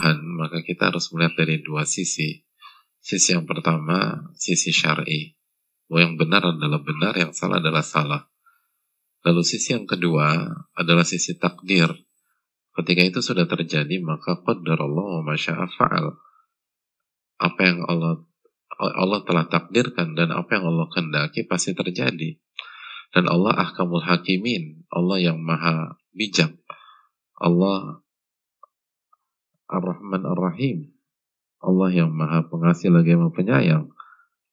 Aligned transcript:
maka 0.00 0.60
kita 0.60 0.92
harus 0.92 1.08
melihat 1.12 1.44
dari 1.44 1.64
dua 1.64 1.88
sisi. 1.88 2.44
Sisi 3.00 3.32
yang 3.32 3.48
pertama, 3.48 4.28
sisi 4.36 4.74
syar'i. 4.74 5.38
Bahwa 5.86 6.00
yang 6.02 6.14
benar 6.18 6.42
adalah 6.42 6.82
benar, 6.82 7.14
yang 7.14 7.30
salah 7.30 7.62
adalah 7.62 7.84
salah. 7.86 8.22
Lalu 9.22 9.42
sisi 9.46 9.74
yang 9.74 9.86
kedua 9.86 10.52
adalah 10.74 11.06
sisi 11.06 11.38
takdir. 11.38 11.90
Ketika 12.76 13.02
itu 13.02 13.20
sudah 13.24 13.48
terjadi, 13.48 13.96
maka 14.04 14.38
qadarallah 14.44 15.24
wa 15.24 15.34
fa'al. 15.66 16.06
Apa 17.40 17.60
yang 17.64 17.84
Allah 17.88 18.20
Allah 18.76 19.24
telah 19.24 19.48
takdirkan 19.48 20.12
dan 20.12 20.36
apa 20.36 20.60
yang 20.60 20.68
Allah 20.68 20.86
kendaki 20.92 21.48
pasti 21.48 21.72
terjadi. 21.72 22.36
Dan 23.16 23.32
Allah 23.32 23.56
ahkamul 23.56 24.04
hakimin. 24.04 24.84
Allah 24.92 25.32
yang 25.32 25.40
maha 25.40 25.96
bijak. 26.12 26.52
Allah 27.40 28.04
Ar-Rahman 29.66 30.22
Ar-Rahim. 30.22 30.94
Allah 31.58 31.90
yang 31.90 32.14
maha 32.14 32.46
pengasih 32.46 32.94
lagi 32.94 33.18
yang 33.18 33.32
penyayang. 33.34 33.90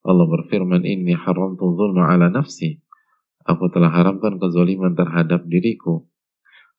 Allah 0.04 0.26
berfirman, 0.28 0.84
Inni 0.84 1.14
haramtu 1.14 1.78
zulma 1.78 2.10
ala 2.10 2.34
nafsi. 2.34 2.82
Aku 3.46 3.70
telah 3.70 3.92
haramkan 3.92 4.40
kezaliman 4.40 4.96
terhadap 4.98 5.46
diriku. 5.46 6.08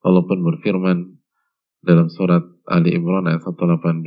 Allah 0.04 0.24
pun 0.24 0.40
berfirman 0.44 1.16
dalam 1.84 2.08
surat 2.08 2.44
Ali 2.68 2.96
Imran 2.96 3.28
ayat 3.28 3.44
182, 3.44 4.04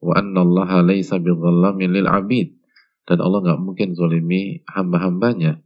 Wa 0.00 0.12
anna 0.16 0.40
allaha 0.40 0.80
laysa 0.80 1.20
bidhallamin 1.20 1.92
lil 1.92 2.08
abid. 2.08 2.56
Dan 3.04 3.20
Allah 3.20 3.42
nggak 3.42 3.60
mungkin 3.60 3.92
zalimi 3.92 4.62
hamba-hambanya. 4.70 5.60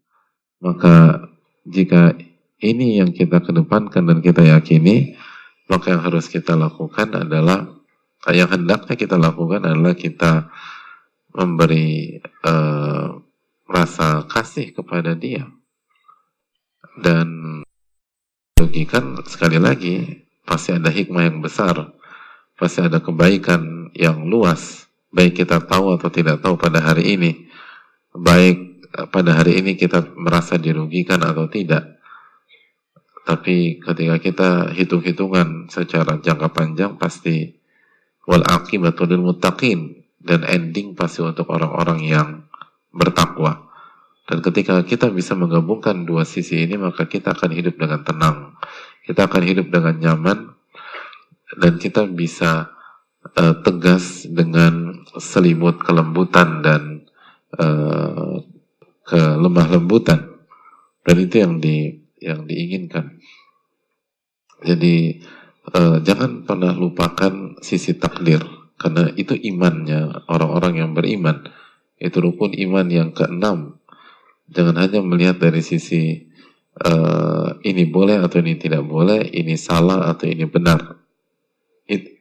Maka 0.65 1.29
jika 1.69 2.17
ini 2.65 2.99
yang 2.99 3.13
kita 3.13 3.45
kedepankan 3.45 4.09
dan 4.09 4.19
kita 4.25 4.41
yakini, 4.43 5.15
maka 5.69 5.93
yang 5.93 6.03
harus 6.03 6.27
kita 6.33 6.57
lakukan 6.57 7.13
adalah 7.13 7.69
yang 8.33 8.49
hendaknya 8.49 8.97
kita 8.97 9.21
lakukan 9.21 9.69
adalah 9.69 9.93
kita 9.93 10.49
memberi 11.35 12.23
uh, 12.47 13.21
rasa 13.69 14.25
kasih 14.25 14.73
kepada 14.73 15.13
dia. 15.13 15.45
Dan 16.95 17.61
kan 18.85 19.17
sekali 19.25 19.57
lagi 19.59 20.25
pasti 20.45 20.77
ada 20.77 20.93
hikmah 20.93 21.25
yang 21.25 21.41
besar 21.41 21.95
pasti 22.55 22.85
ada 22.85 23.01
kebaikan 23.01 23.91
yang 23.97 24.29
luas 24.29 24.85
baik 25.15 25.47
kita 25.47 25.63
tahu 25.63 25.95
atau 25.95 26.11
tidak 26.11 26.43
tahu 26.43 26.59
pada 26.59 26.83
hari 26.83 27.15
ini. 27.15 27.47
Baik 28.11 28.83
eh, 28.91 29.07
pada 29.07 29.39
hari 29.39 29.63
ini 29.63 29.79
kita 29.79 30.03
merasa 30.19 30.59
dirugikan 30.59 31.23
atau 31.23 31.47
tidak. 31.47 32.03
Tapi 33.25 33.81
ketika 33.81 34.17
kita 34.21 34.51
hitung-hitungan 34.75 35.73
secara 35.73 36.21
jangka 36.21 36.53
panjang 36.53 36.93
pasti 37.01 37.57
wal 38.25 38.45
aqibatu 38.45 39.05
lil 39.09 39.23
muttaqin 39.23 40.05
dan 40.25 40.45
ending 40.49 40.97
pasti 40.97 41.21
untuk 41.21 41.53
orang-orang 41.53 42.01
yang 42.05 42.29
bertakwa. 42.95 43.69
Dan 44.25 44.41
ketika 44.41 44.81
kita 44.81 45.13
bisa 45.13 45.37
menggabungkan 45.37 46.09
dua 46.09 46.25
sisi 46.25 46.65
ini 46.65 46.81
maka 46.81 47.05
kita 47.05 47.37
akan 47.37 47.53
hidup 47.53 47.77
dengan 47.77 48.01
tenang. 48.01 48.57
Kita 49.05 49.29
akan 49.29 49.43
hidup 49.45 49.69
dengan 49.69 50.01
nyaman 50.01 50.39
dan 51.61 51.77
kita 51.77 52.09
bisa 52.09 52.73
uh, 53.37 53.55
tegas 53.61 54.25
dengan 54.25 55.05
selimut 55.21 55.85
kelembutan 55.85 56.65
dan 56.65 56.83
uh, 57.61 58.41
kelemah 59.05 59.69
lembutan. 59.69 60.41
Dan 61.05 61.17
itu 61.21 61.45
yang 61.45 61.61
di 61.61 62.01
yang 62.25 62.49
diinginkan. 62.49 63.21
Jadi 64.65 65.21
uh, 65.73 65.99
jangan 66.05 66.45
pernah 66.45 66.77
lupakan 66.77 67.57
sisi 67.65 67.97
takdir 67.97 68.45
karena 68.77 69.09
itu 69.17 69.33
imannya 69.33 70.29
orang-orang 70.29 70.85
yang 70.85 70.91
beriman. 70.93 71.49
Itu 71.97 72.21
rukun 72.21 72.53
iman 72.53 72.87
yang 72.91 73.11
keenam. 73.17 73.81
Jangan 74.51 74.77
hanya 74.77 75.01
melihat 75.01 75.41
dari 75.41 75.65
sisi 75.65 76.29
uh, 76.85 77.57
ini 77.65 77.89
boleh 77.89 78.21
atau 78.21 78.43
ini 78.45 78.61
tidak 78.61 78.85
boleh, 78.85 79.25
ini 79.31 79.57
salah 79.57 80.11
atau 80.13 80.29
ini 80.29 80.45
benar. 80.45 81.01
It, 81.89 82.21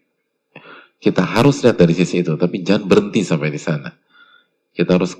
kita 1.03 1.25
harus 1.25 1.59
lihat 1.67 1.75
dari 1.75 1.91
sisi 1.91 2.23
itu, 2.23 2.39
tapi 2.39 2.63
jangan 2.63 2.87
berhenti 2.87 3.27
sampai 3.27 3.51
di 3.51 3.59
sana. 3.59 3.91
Kita 4.71 4.95
harus 4.95 5.19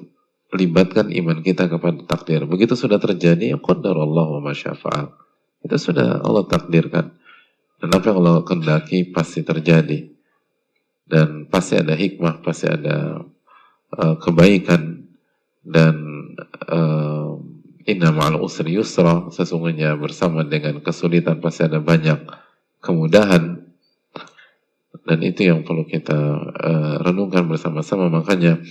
libatkan 0.53 1.11
iman 1.11 1.43
kita 1.43 1.67
kepada 1.67 2.07
takdir. 2.07 2.45
Begitu 2.47 2.77
sudah 2.77 3.01
terjadi, 3.01 3.57
ya 3.57 3.59
Allah 3.59 4.25
wa 4.31 4.39
masyafa'al. 4.39 5.11
Itu 5.65 5.75
sudah 5.75 6.23
Allah 6.23 6.45
takdirkan. 6.47 7.19
Dan 7.83 7.99
apa 7.99 8.15
yang 8.15 8.23
Allah 8.23 8.47
kendaki 8.47 9.11
pasti 9.11 9.43
terjadi. 9.43 10.07
Dan 11.03 11.51
pasti 11.51 11.75
ada 11.75 11.99
hikmah, 11.99 12.39
pasti 12.39 12.71
ada 12.71 13.27
uh, 13.91 14.15
kebaikan. 14.23 15.03
Dan 15.59 15.95
uh, 16.63 17.43
inna 17.83 18.15
ma'al 18.15 18.39
usri 18.39 18.79
yusra, 18.79 19.27
sesungguhnya 19.35 19.99
bersama 19.99 20.47
dengan 20.47 20.79
kesulitan 20.79 21.43
pasti 21.43 21.67
ada 21.67 21.83
banyak 21.83 22.23
kemudahan. 22.79 23.67
Dan 25.03 25.19
itu 25.19 25.51
yang 25.51 25.67
perlu 25.67 25.83
kita 25.83 26.39
uh, 26.39 26.95
renungkan 27.03 27.51
bersama-sama. 27.51 28.07
Makanya 28.07 28.63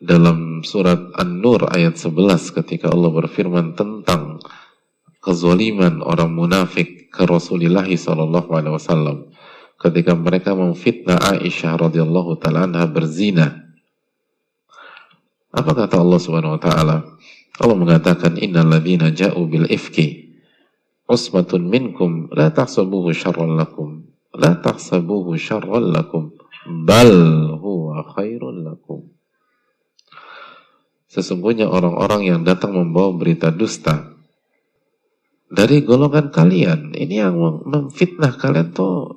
dalam 0.00 0.64
surat 0.64 1.12
An-Nur 1.12 1.68
ayat 1.68 2.00
11 2.00 2.56
ketika 2.56 2.88
Allah 2.88 3.12
berfirman 3.12 3.76
tentang 3.76 4.40
kezaliman 5.22 6.02
orang 6.02 6.34
munafik 6.34 7.08
ke 7.14 7.22
Rasulullah 7.22 7.86
sallallahu 7.86 8.50
alaihi 8.50 8.74
wasallam 8.74 9.16
ketika 9.78 10.18
mereka 10.18 10.58
memfitnah 10.58 11.38
Aisyah 11.38 11.78
radhiyallahu 11.78 12.38
taala 12.42 12.66
anha 12.66 12.86
berzina. 12.90 13.62
Apa 15.54 15.74
kata 15.74 16.02
Allah 16.02 16.18
Subhanahu 16.18 16.58
wa 16.58 16.62
taala? 16.62 16.96
Allah 17.60 17.76
mengatakan 17.76 18.40
innal 18.40 18.66
ladzina 18.66 19.12
ja'u 19.12 19.46
bil 19.46 19.68
ifki 19.70 20.34
usbatun 21.04 21.68
minkum 21.68 22.32
la 22.32 22.48
tahsabuhu 22.48 23.12
syarran 23.12 23.60
lakum 23.60 24.08
la 24.32 24.56
tahsabuhu 24.56 25.36
syarran 25.36 25.92
lakum 25.92 26.32
bal 26.88 27.12
huwa 27.60 28.02
khairun 28.16 28.64
lakum 28.64 29.12
Sesungguhnya 31.12 31.68
orang-orang 31.68 32.24
yang 32.24 32.40
datang 32.40 32.72
membawa 32.72 33.12
berita 33.12 33.52
dusta 33.52 34.11
dari 35.52 35.84
golongan 35.84 36.32
kalian, 36.32 36.96
ini 36.96 37.20
yang 37.20 37.36
memfitnah 37.68 38.32
kalian 38.40 38.72
tuh 38.72 39.12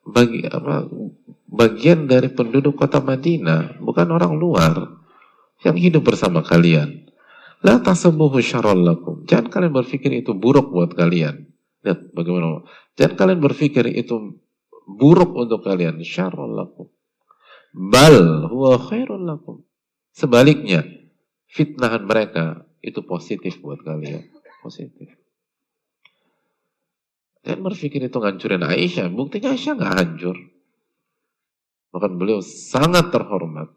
bagi 0.00 0.40
apa 0.48 0.88
bagian 1.44 2.08
dari 2.08 2.32
penduduk 2.32 2.80
kota 2.80 3.04
Madinah, 3.04 3.84
bukan 3.84 4.08
orang 4.08 4.32
luar 4.40 4.74
yang 5.60 5.76
hidup 5.76 6.08
bersama 6.08 6.40
kalian. 6.40 7.04
La 7.60 7.80
tasabuhu 7.80 8.40
syarral 8.40 8.80
lakum. 8.80 9.24
Jangan 9.28 9.48
kalian 9.48 9.72
berpikir 9.72 10.12
itu 10.12 10.36
buruk 10.36 10.72
buat 10.72 10.92
kalian. 10.92 11.48
Lihat 11.84 12.12
bagaimana. 12.12 12.64
Jangan 12.96 13.14
kalian 13.16 13.40
berpikir 13.40 13.88
itu 13.88 14.40
buruk 14.84 15.32
untuk 15.32 15.64
kalian. 15.64 16.00
Syarral 16.04 16.52
lakum. 16.52 16.92
Bal 17.72 18.48
huwa 18.52 18.76
khairul 18.76 19.24
lakum. 19.24 19.64
Sebaliknya, 20.12 20.84
fitnahan 21.48 22.04
mereka 22.04 22.68
itu 22.84 23.00
positif 23.00 23.56
buat 23.64 23.80
kalian. 23.80 24.28
Positif. 24.60 25.23
Dan 27.44 27.60
berpikir 27.60 28.00
itu 28.00 28.16
ngancurin 28.16 28.64
Aisyah. 28.64 29.12
Buktinya 29.12 29.52
Aisyah 29.52 29.76
nggak 29.76 29.94
hancur. 30.00 30.36
Bahkan 31.92 32.12
beliau 32.16 32.40
sangat 32.40 33.12
terhormat. 33.12 33.68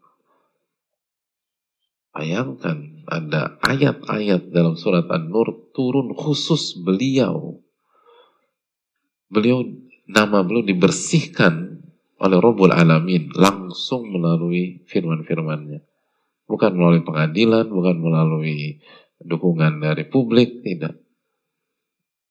Bayangkan 2.16 3.04
ada 3.06 3.60
ayat-ayat 3.62 4.50
dalam 4.50 4.74
surat 4.74 5.06
An-Nur 5.06 5.70
turun 5.76 6.16
khusus 6.16 6.74
beliau. 6.80 7.62
Beliau 9.28 9.62
nama 10.08 10.42
beliau 10.42 10.64
dibersihkan 10.64 11.84
oleh 12.18 12.38
Rabbul 12.40 12.74
Alamin 12.74 13.30
langsung 13.36 14.10
melalui 14.10 14.82
firman-firmannya. 14.88 15.84
Bukan 16.48 16.72
melalui 16.74 17.04
pengadilan, 17.04 17.68
bukan 17.68 18.00
melalui 18.00 18.80
dukungan 19.20 19.78
dari 19.78 20.08
publik, 20.08 20.64
tidak. 20.64 20.96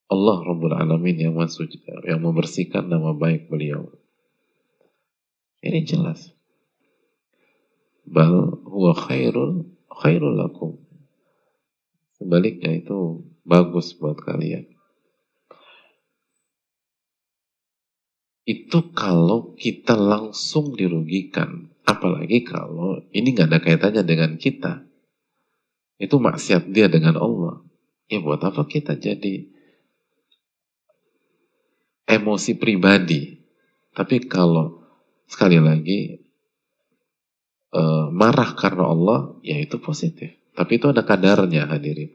Allah 0.08 0.40
Rabbul 0.40 0.72
Alamin 0.72 1.20
yang 1.20 1.36
masuk, 1.36 1.68
yang 2.08 2.24
membersihkan 2.24 2.88
nama 2.88 3.12
baik 3.12 3.52
beliau. 3.52 3.92
Ini 5.60 5.84
jelas. 5.84 6.32
Bal 8.08 8.56
huwa 8.64 8.96
khairul 8.96 9.68
khairul 9.92 10.40
lakum. 10.40 10.80
Sebaliknya 12.16 12.72
itu 12.72 13.28
bagus 13.44 13.92
buat 14.00 14.16
kalian. 14.24 14.72
Itu 18.48 18.96
kalau 18.96 19.60
kita 19.60 20.00
langsung 20.00 20.72
dirugikan. 20.72 21.68
Apalagi 21.84 22.48
kalau 22.48 23.04
ini 23.12 23.36
nggak 23.36 23.52
ada 23.52 23.60
kaitannya 23.60 24.04
dengan 24.08 24.40
kita. 24.40 24.88
Itu 26.00 26.24
maksiat 26.24 26.72
dia 26.72 26.88
dengan 26.88 27.20
Allah. 27.20 27.60
Ya 28.08 28.24
buat 28.24 28.40
apa 28.40 28.64
kita 28.64 28.96
jadi 28.96 29.57
emosi 32.08 32.56
pribadi 32.56 33.36
Tapi 33.92 34.24
kalau 34.26 34.80
sekali 35.28 35.60
lagi 35.60 36.28
uh, 37.74 38.08
marah 38.14 38.56
karena 38.56 38.88
Allah, 38.88 39.20
ya 39.44 39.58
itu 39.60 39.82
positif. 39.82 40.32
Tapi 40.54 40.78
itu 40.82 40.90
ada 40.90 41.02
kadarnya 41.06 41.70
hadirin. 41.70 42.14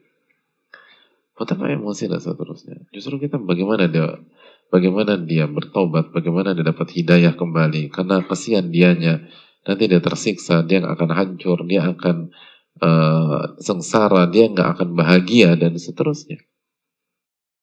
Betapa 1.35 1.71
emosi 1.71 2.07
dan 2.07 2.23
seterusnya. 2.23 2.87
Justru 2.95 3.19
kita 3.19 3.39
bagaimana 3.39 3.91
dia 3.91 4.19
bagaimana 4.71 5.19
dia 5.19 5.51
bertobat, 5.51 6.15
bagaimana 6.15 6.55
dia 6.55 6.67
dapat 6.67 6.89
hidayah 6.95 7.35
kembali. 7.35 7.91
Karena 7.91 8.23
kasihan 8.23 8.67
dianya, 8.71 9.27
nanti 9.67 9.85
dia 9.91 9.99
tersiksa, 9.99 10.63
dia 10.63 10.83
akan 10.87 11.11
hancur, 11.11 11.67
dia 11.67 11.83
akan 11.91 12.31
uh, 12.79 13.59
sengsara, 13.59 14.31
dia 14.31 14.51
nggak 14.51 14.79
akan 14.79 14.89
bahagia 14.95 15.59
dan 15.59 15.75
seterusnya. 15.75 16.39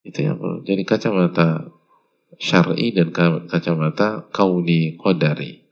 Itu 0.03 0.19
yang. 0.23 0.39
Jadi 0.63 0.83
kacamata 0.83 1.78
syar'i 2.39 2.95
dan 2.95 3.12
kacamata 3.45 4.31
kauni 4.31 4.95
qadari. 4.95 5.68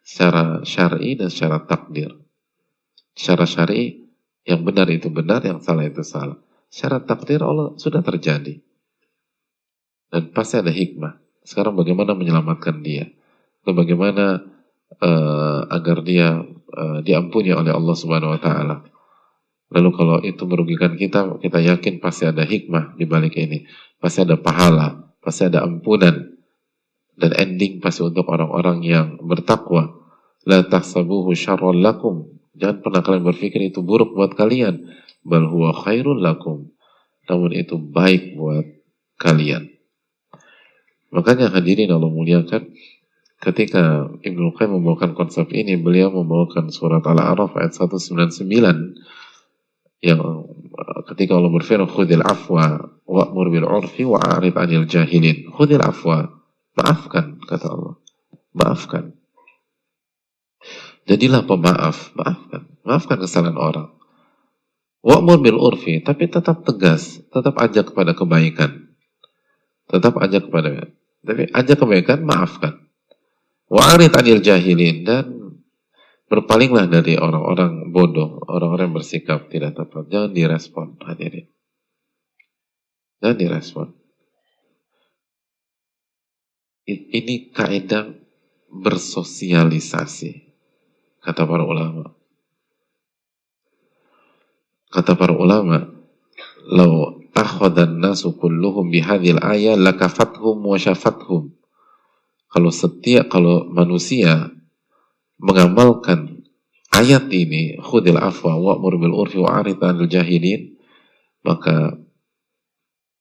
Secara 0.00 0.64
syar'i 0.64 1.14
dan 1.14 1.28
secara 1.28 1.62
takdir. 1.68 2.16
Secara 3.12 3.44
syar'i 3.44 4.08
yang 4.48 4.64
benar 4.64 4.88
itu 4.88 5.12
benar, 5.12 5.44
yang 5.44 5.60
salah 5.60 5.84
itu 5.84 6.00
salah. 6.00 6.40
Secara 6.72 7.04
takdir 7.04 7.44
Allah 7.44 7.76
sudah 7.76 8.00
terjadi. 8.00 8.58
Dan 10.10 10.32
pasti 10.34 10.58
ada 10.58 10.72
hikmah. 10.72 11.20
Sekarang 11.44 11.76
bagaimana 11.76 12.16
menyelamatkan 12.16 12.82
dia? 12.82 13.06
Atau 13.62 13.76
bagaimana 13.76 14.42
uh, 14.98 15.60
agar 15.68 16.02
dia 16.02 16.42
uh, 16.74 16.98
diampuni 17.04 17.52
oleh 17.52 17.70
Allah 17.70 17.94
Subhanahu 17.94 18.34
wa 18.34 18.40
taala. 18.40 18.76
Lalu 19.70 19.90
kalau 19.94 20.18
itu 20.26 20.42
merugikan 20.50 20.98
kita, 20.98 21.38
kita 21.38 21.62
yakin 21.62 22.02
pasti 22.02 22.26
ada 22.26 22.42
hikmah 22.42 22.98
di 22.98 23.06
balik 23.06 23.38
ini. 23.38 23.62
Pasti 24.02 24.26
ada 24.26 24.34
pahala, 24.34 25.09
pasti 25.20 25.46
ada 25.46 25.64
ampunan. 25.64 26.36
Dan 27.20 27.36
ending 27.36 27.84
pasti 27.84 28.00
untuk 28.00 28.28
orang-orang 28.32 28.80
yang 28.80 29.08
bertakwa. 29.20 29.92
La 30.48 30.64
tahsabuhu 30.64 31.36
syarrul 31.36 31.84
lakum. 31.84 32.32
Jangan 32.56 32.80
pernah 32.80 33.00
kalian 33.04 33.24
berpikir 33.28 33.60
itu 33.60 33.84
buruk 33.84 34.16
buat 34.16 34.32
kalian. 34.32 34.88
Bal 35.20 35.44
huwa 35.48 35.76
khairul 35.76 36.20
lakum. 36.20 36.72
Namun 37.28 37.52
itu 37.52 37.76
baik 37.76 38.40
buat 38.40 38.64
kalian. 39.20 39.68
Makanya 41.12 41.52
hadirin 41.52 41.92
Allah 41.92 42.08
muliakan, 42.08 42.72
ketika 43.42 44.08
Ibnu 44.24 44.56
Qayyim 44.56 44.80
membawakan 44.80 45.12
konsep 45.12 45.50
ini, 45.52 45.76
beliau 45.76 46.08
membawakan 46.08 46.72
surat 46.72 47.02
Al-A'raf 47.02 47.52
ayat 47.58 47.76
199 47.76 49.19
yang 50.00 50.20
uh, 50.20 51.00
ketika 51.12 51.36
Allah 51.36 51.52
berfirman 51.52 51.88
khudil 51.88 52.24
afwa 52.24 52.92
wa'mur 53.04 53.46
bil 53.52 53.68
urfi 53.68 54.04
wa'arid 54.04 54.56
anil 54.56 54.88
jahilin. 54.88 55.52
Khudil 55.52 55.80
afwa, 55.80 56.28
maafkan 56.76 57.40
kata 57.44 57.66
Allah. 57.68 57.94
Maafkan. 58.56 59.14
Jadilah 61.08 61.46
pemaaf, 61.46 62.12
maafkan. 62.16 62.66
Maafkan 62.84 63.16
kesalahan 63.20 63.56
orang. 63.60 63.88
Wa'mur 65.00 65.40
bil 65.40 65.56
urfi, 65.56 66.04
tapi 66.04 66.28
tetap 66.28 66.64
tegas, 66.64 67.20
tetap 67.32 67.56
ajak 67.56 67.92
kepada 67.92 68.12
kebaikan. 68.12 68.92
Tetap 69.88 70.16
ajak 70.20 70.48
kepada 70.48 70.92
tapi 71.20 71.52
aja 71.52 71.74
kebaikan, 71.76 72.24
maafkan. 72.24 72.80
Wa'arid 73.70 74.10
anil 74.16 74.40
jahilin 74.40 75.04
dan 75.04 75.49
berpalinglah 76.30 76.86
dari 76.86 77.18
orang-orang 77.18 77.90
bodoh, 77.90 78.38
orang-orang 78.46 78.94
bersikap 78.94 79.50
tidak 79.50 79.74
tepat. 79.74 80.06
Jangan 80.06 80.30
direspon, 80.30 80.94
hadirin. 81.02 81.50
Jangan 83.18 83.36
direspon. 83.36 83.86
Ini 86.86 87.50
kaidah 87.50 88.14
bersosialisasi, 88.70 90.32
kata 91.18 91.42
para 91.42 91.66
ulama. 91.66 92.14
Kata 94.90 95.14
para 95.18 95.34
ulama, 95.34 95.86
lau 96.70 97.22
akhadan 97.34 97.98
nasu 97.98 98.34
kulluhum 98.38 98.90
bihadhil 98.90 99.38
ayat 99.42 99.78
lakafathum 99.78 100.62
wa 100.62 100.78
syafathum. 100.78 101.54
Kalau 102.50 102.70
setiap 102.74 103.30
kalau 103.30 103.70
manusia 103.70 104.50
mengamalkan 105.40 106.44
ayat 106.92 107.32
ini 107.32 107.80
khudil 107.80 108.20
afwa 108.20 108.60
wa'mur 108.60 109.00
bil 109.00 109.16
urfi 109.16 109.40
wa'arid 109.40 109.80
anil 109.80 110.06
jahilin 110.06 110.76
maka 111.40 111.96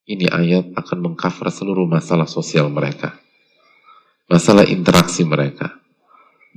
ini 0.10 0.28
ayat 0.28 0.76
akan 0.76 1.12
mengcover 1.12 1.48
seluruh 1.48 1.88
masalah 1.88 2.28
sosial 2.28 2.68
mereka 2.68 3.16
masalah 4.28 4.68
interaksi 4.68 5.24
mereka 5.24 5.80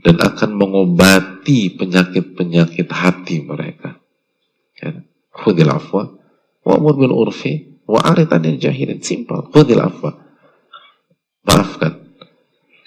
dan 0.03 0.19
akan 0.19 0.59
mengobati 0.59 1.79
penyakit-penyakit 1.79 2.91
hati 2.91 3.47
mereka 3.47 4.03
ya. 4.83 4.99
khudil 5.31 5.71
afwa 5.71 6.23
Wa'mur 6.63 6.95
bil 6.95 7.15
urfi 7.15 7.83
wa'arid 7.91 8.31
anil 8.31 8.59
jahilin. 8.59 9.03
Simpel. 9.03 9.51
Khudil 9.51 9.83
afwa. 9.83 10.15
Maafkan. 11.43 12.02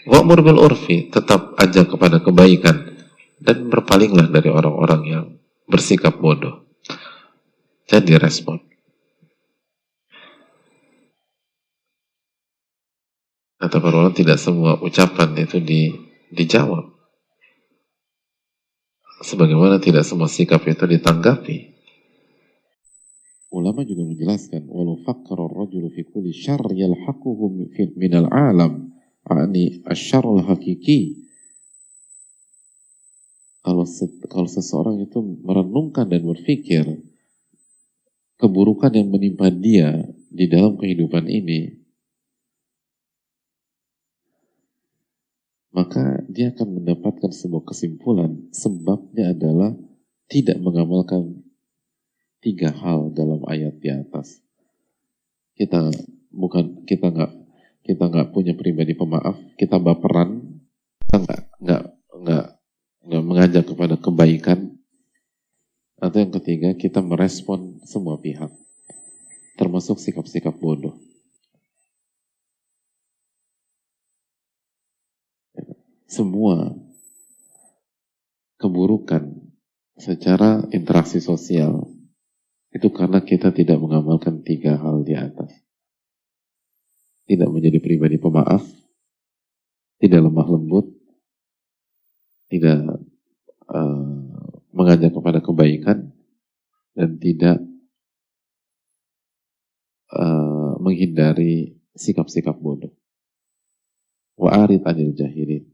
Wa'mur 0.06 0.40
bil 0.46 0.62
urfi. 0.62 1.10
Tetap 1.10 1.58
ajak 1.58 1.98
kepada 1.98 2.22
kebaikan. 2.22 2.96
Dan 3.42 3.70
berpalinglah 3.70 4.32
dari 4.32 4.50
orang-orang 4.50 5.02
yang 5.06 5.26
bersikap 5.70 6.18
bodoh. 6.18 6.66
Jadi 7.86 8.18
respon. 8.18 8.58
Kata 13.56 13.78
para 13.82 14.14
tidak 14.14 14.38
semua 14.38 14.78
ucapan 14.78 15.34
itu 15.42 15.58
di, 15.58 15.90
dijawab. 16.30 16.86
Sebagaimana 19.26 19.82
tidak 19.82 20.06
semua 20.06 20.30
sikap 20.30 20.62
itu 20.70 20.86
ditanggapi 20.86 21.76
ulama 23.56 23.88
juga 23.88 24.04
menjelaskan 24.04 24.68
walau 24.68 25.00
fakkara 25.08 25.48
ar-rajulu 25.48 25.88
fi 25.96 26.04
kulli 26.04 26.36
syarr 26.36 26.76
yalhaquhu 26.76 27.72
min 27.96 28.12
al-alam 28.12 28.95
ani 29.30 29.82
asy-syarr 29.86 30.46
hakiki 30.46 31.26
kalau 33.66 33.86
kalau 34.30 34.50
seseorang 34.50 35.02
itu 35.02 35.18
merenungkan 35.42 36.06
dan 36.06 36.22
berpikir 36.22 36.86
keburukan 38.38 38.94
yang 38.94 39.10
menimpa 39.10 39.50
dia 39.50 40.06
di 40.30 40.46
dalam 40.46 40.78
kehidupan 40.78 41.26
ini 41.26 41.86
maka 45.76 46.24
dia 46.32 46.56
akan 46.56 46.80
mendapatkan 46.80 47.36
sebuah 47.36 47.68
kesimpulan 47.68 48.48
sebabnya 48.56 49.36
adalah 49.36 49.76
tidak 50.32 50.56
mengamalkan 50.64 51.44
tiga 52.40 52.72
hal 52.72 53.12
dalam 53.12 53.44
ayat 53.44 53.76
di 53.84 53.92
atas. 53.92 54.40
Kita 55.60 55.92
bukan 56.32 56.88
kita 56.88 57.12
nggak 57.12 57.34
kita 57.86 58.10
nggak 58.10 58.34
punya 58.34 58.58
pribadi 58.58 58.98
pemaaf, 58.98 59.38
kita 59.62 59.78
baperan, 59.78 60.42
kita 61.06 61.18
nggak 61.22 61.42
nggak 61.62 61.84
nggak 62.26 62.46
nggak 63.06 63.24
mengajak 63.24 63.64
kepada 63.70 63.96
kebaikan, 64.02 64.82
atau 66.02 66.18
yang 66.18 66.34
ketiga 66.34 66.74
kita 66.74 67.06
merespon 67.06 67.78
semua 67.86 68.18
pihak, 68.18 68.50
termasuk 69.62 70.02
sikap-sikap 70.02 70.58
bodoh. 70.58 70.98
Semua 76.10 76.74
keburukan 78.58 79.52
secara 80.00 80.66
interaksi 80.74 81.22
sosial 81.22 81.86
itu 82.74 82.88
karena 82.92 83.22
kita 83.24 83.54
tidak 83.54 83.78
mengamalkan 83.80 84.42
tiga 84.42 84.76
hal 84.76 85.06
di 85.06 85.16
atas. 85.16 85.65
Tidak 87.26 87.50
menjadi 87.50 87.82
pribadi 87.82 88.22
pemaaf, 88.22 88.62
tidak 89.98 90.22
lemah 90.30 90.48
lembut, 90.48 90.86
tidak 92.54 93.02
uh, 93.66 94.22
mengajak 94.70 95.10
kepada 95.10 95.42
kebaikan, 95.42 96.14
dan 96.94 97.18
tidak 97.18 97.58
uh, 100.14 100.78
menghindari 100.78 101.82
sikap-sikap 101.98 102.56
bodoh. 102.56 102.94
Wa'arid 104.36 104.84
anil 104.84 105.16
jahilin. 105.16 105.66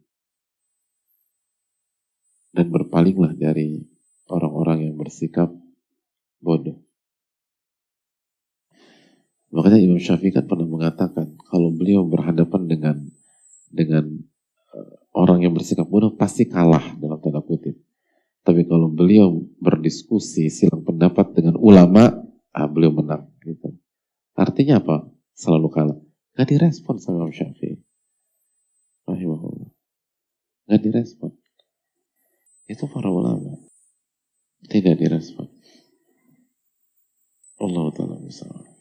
Dan 2.52 2.68
berpalinglah 2.68 3.34
dari 3.36 3.82
orang-orang 4.28 4.92
yang 4.92 4.96
bersikap 4.96 5.50
bodoh. 6.40 6.80
Makanya 9.52 9.80
Imam 9.84 10.00
Syafi'i 10.00 10.32
kan 10.32 10.48
pernah 10.48 10.68
mengatakan 10.68 11.36
kalau 11.48 11.76
beliau 11.76 12.08
berhadapan 12.08 12.62
dengan 12.72 12.98
dengan 13.68 14.24
uh, 14.72 14.96
orang 15.12 15.44
yang 15.44 15.52
bersikap 15.52 15.88
bodoh 15.88 16.16
pasti 16.16 16.48
kalah 16.48 16.96
dalam 17.00 17.20
tanda 17.20 17.44
kutip. 17.44 17.76
Tapi 18.42 18.66
kalau 18.66 18.90
beliau 18.90 19.44
berdiskusi 19.62 20.50
silang 20.50 20.82
pendapat 20.82 21.38
dengan 21.38 21.62
ulama, 21.62 22.10
ah, 22.56 22.66
beliau 22.66 22.90
menang. 22.90 23.30
Gitu. 23.46 23.78
Artinya 24.34 24.82
apa? 24.82 25.06
Selalu 25.38 25.68
kalah. 25.70 26.00
Gak 26.34 26.50
direspon 26.50 26.98
sama 26.98 27.28
Imam 27.28 27.36
Syafi'i. 27.36 27.78
Nggak 30.72 30.88
direspon. 30.88 31.36
Itu 32.64 32.88
para 32.88 33.12
ulama. 33.12 33.60
Tidak 34.72 34.96
direspon. 34.96 35.52
Allah 37.60 37.92
Ta'ala 37.92 38.16
misalnya. 38.24 38.72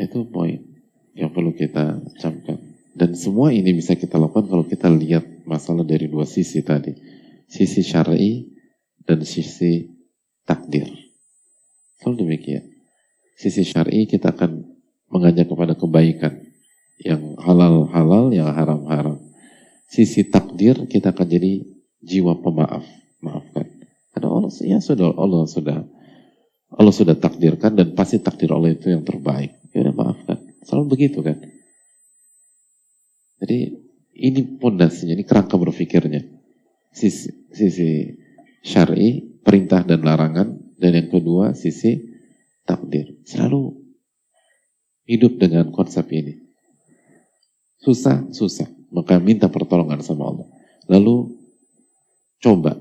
Itu 0.00 0.24
poin 0.32 0.64
yang 1.12 1.28
perlu 1.28 1.52
kita 1.52 2.00
camkan. 2.24 2.56
Dan 2.96 3.12
semua 3.34 3.50
ini 3.50 3.74
bisa 3.74 3.98
kita 3.98 4.14
lakukan 4.14 4.46
kalau 4.46 4.62
kita 4.62 4.86
lihat 4.86 5.42
masalah 5.42 5.82
dari 5.82 6.06
dua 6.06 6.22
sisi 6.22 6.62
tadi. 6.62 6.94
Sisi 7.50 7.82
syar'i 7.82 8.46
dan 9.02 9.26
sisi 9.26 9.90
takdir. 10.46 10.86
Selalu 11.98 12.14
demikian. 12.22 12.62
Sisi 13.34 13.66
syar'i 13.66 14.06
kita 14.06 14.30
akan 14.38 14.62
mengajak 15.10 15.50
kepada 15.50 15.74
kebaikan. 15.74 16.46
Yang 17.02 17.34
halal-halal, 17.42 18.30
yang 18.30 18.54
haram-haram. 18.54 19.18
Sisi 19.90 20.30
takdir 20.30 20.86
kita 20.86 21.10
akan 21.10 21.26
jadi 21.26 21.66
jiwa 22.06 22.38
pemaaf. 22.38 22.86
Maafkan. 23.18 23.66
Karena 24.14 24.30
Allah, 24.30 24.50
ya 24.62 24.78
sudah, 24.78 25.10
Allah 25.10 25.42
sudah 25.50 25.82
Allah 26.70 26.94
sudah 26.94 27.18
takdirkan 27.18 27.74
dan 27.74 27.98
pasti 27.98 28.22
takdir 28.22 28.54
Allah 28.54 28.78
itu 28.78 28.94
yang 28.94 29.02
terbaik. 29.02 29.58
Ya 29.74 29.90
maafkan. 29.90 30.38
Selalu 30.62 30.86
begitu 30.86 31.18
kan. 31.18 31.53
Jadi 33.42 33.58
ini 34.14 34.40
pondasinya, 34.58 35.18
ini 35.18 35.26
kerangka 35.26 35.58
berpikirnya. 35.58 36.22
Sisi, 36.94 37.50
sisi 37.50 38.14
syar'i, 38.62 39.40
perintah 39.42 39.82
dan 39.82 40.06
larangan, 40.06 40.78
dan 40.78 40.90
yang 40.94 41.10
kedua 41.10 41.52
sisi 41.58 41.98
takdir. 42.62 43.18
Selalu 43.26 43.74
hidup 45.10 45.36
dengan 45.36 45.74
konsep 45.74 46.06
ini. 46.14 46.40
Susah, 47.82 48.24
susah. 48.32 48.70
Maka 48.94 49.20
minta 49.20 49.50
pertolongan 49.50 50.00
sama 50.00 50.30
Allah. 50.30 50.48
Lalu 50.88 51.34
coba. 52.40 52.80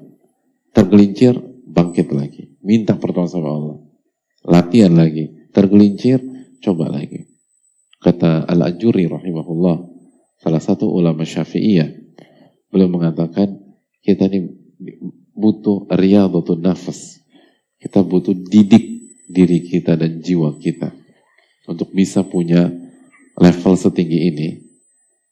Tergelincir, 0.73 1.37
bangkit 1.69 2.09
lagi. 2.13 2.57
Minta 2.63 2.95
pertolongan 2.95 3.33
sama 3.33 3.49
Allah. 3.51 3.77
Latihan 4.47 4.93
lagi. 4.95 5.49
Tergelincir, 5.51 6.23
coba 6.63 6.89
lagi. 6.89 7.29
Kata 7.99 8.47
Al-Ajuri 8.47 9.07
rahimahullah, 9.07 9.92
salah 10.43 10.59
satu 10.59 10.91
ulama 10.91 11.23
syafi'iyah, 11.23 11.87
beliau 12.67 12.91
mengatakan, 12.91 13.63
kita 14.03 14.27
ini 14.27 14.51
butuh 15.31 15.87
riyadhatun 15.87 16.59
nafas. 16.59 17.23
Kita 17.79 18.03
butuh 18.03 18.35
didik 18.35 19.15
diri 19.31 19.63
kita 19.63 19.95
dan 19.95 20.19
jiwa 20.19 20.59
kita. 20.59 20.91
Untuk 21.63 21.95
bisa 21.95 22.27
punya 22.27 22.67
level 23.39 23.73
setinggi 23.79 24.19
ini. 24.35 24.49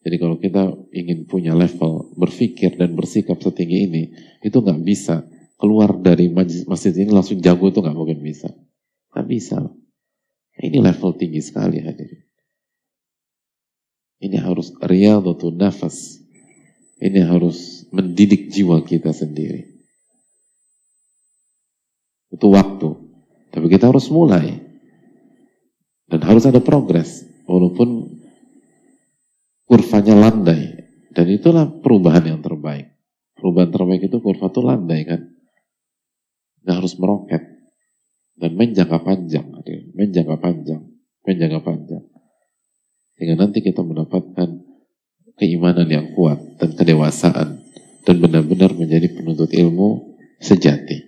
Jadi 0.01 0.15
kalau 0.17 0.39
kita 0.39 0.71
ingin 0.95 1.27
punya 1.27 1.53
level 1.53 2.15
berpikir 2.17 2.79
dan 2.79 2.95
bersikap 2.95 3.37
setinggi 3.37 3.77
ini, 3.91 4.03
itu 4.41 4.57
nggak 4.57 4.81
bisa 4.81 5.27
keluar 5.59 5.93
dari 5.93 6.31
masjid 6.65 6.95
ini 6.95 7.13
langsung 7.13 7.37
jago 7.37 7.69
itu 7.69 7.83
nggak 7.83 7.93
mungkin 7.93 8.23
bisa. 8.23 8.49
Nggak 9.13 9.27
bisa. 9.27 9.59
Ini 10.57 10.79
level 10.81 11.11
tinggi 11.19 11.43
sekali 11.43 11.83
hadirin. 11.83 12.30
Ini 14.21 14.37
harus 14.37 14.69
riyadhatun 14.77 15.57
nafas. 15.57 16.21
Ini 17.01 17.25
harus 17.25 17.89
mendidik 17.89 18.53
jiwa 18.53 18.77
kita 18.85 19.09
sendiri. 19.09 19.65
Itu 22.29 22.53
waktu. 22.53 22.89
Tapi 23.49 23.65
kita 23.65 23.89
harus 23.89 24.13
mulai. 24.13 24.61
Dan 26.05 26.21
harus 26.21 26.45
ada 26.45 26.61
progres. 26.61 27.25
Walaupun 27.49 28.21
kurvanya 29.65 30.13
landai. 30.13 30.85
Dan 31.09 31.25
itulah 31.33 31.65
perubahan 31.65 32.37
yang 32.37 32.39
terbaik. 32.45 32.93
Perubahan 33.33 33.73
terbaik 33.73 34.05
itu 34.05 34.21
kurva 34.21 34.53
itu 34.53 34.61
landai 34.61 35.01
kan. 35.01 35.21
Nggak 36.61 36.77
harus 36.77 36.93
meroket. 37.01 37.43
Dan 38.37 38.53
menjangka 38.53 39.01
panjang. 39.01 39.49
Menjangka 39.97 40.37
panjang. 40.37 40.81
Menjangka 41.25 41.59
panjang. 41.65 42.10
Sehingga 43.21 43.37
nanti 43.37 43.61
kita 43.61 43.85
mendapatkan 43.85 44.49
keimanan 45.37 45.85
yang 45.85 46.17
kuat 46.17 46.41
dan 46.57 46.73
kedewasaan 46.73 47.61
dan 48.01 48.15
benar-benar 48.17 48.73
menjadi 48.73 49.13
penuntut 49.13 49.53
ilmu 49.53 50.17
sejati 50.41 51.05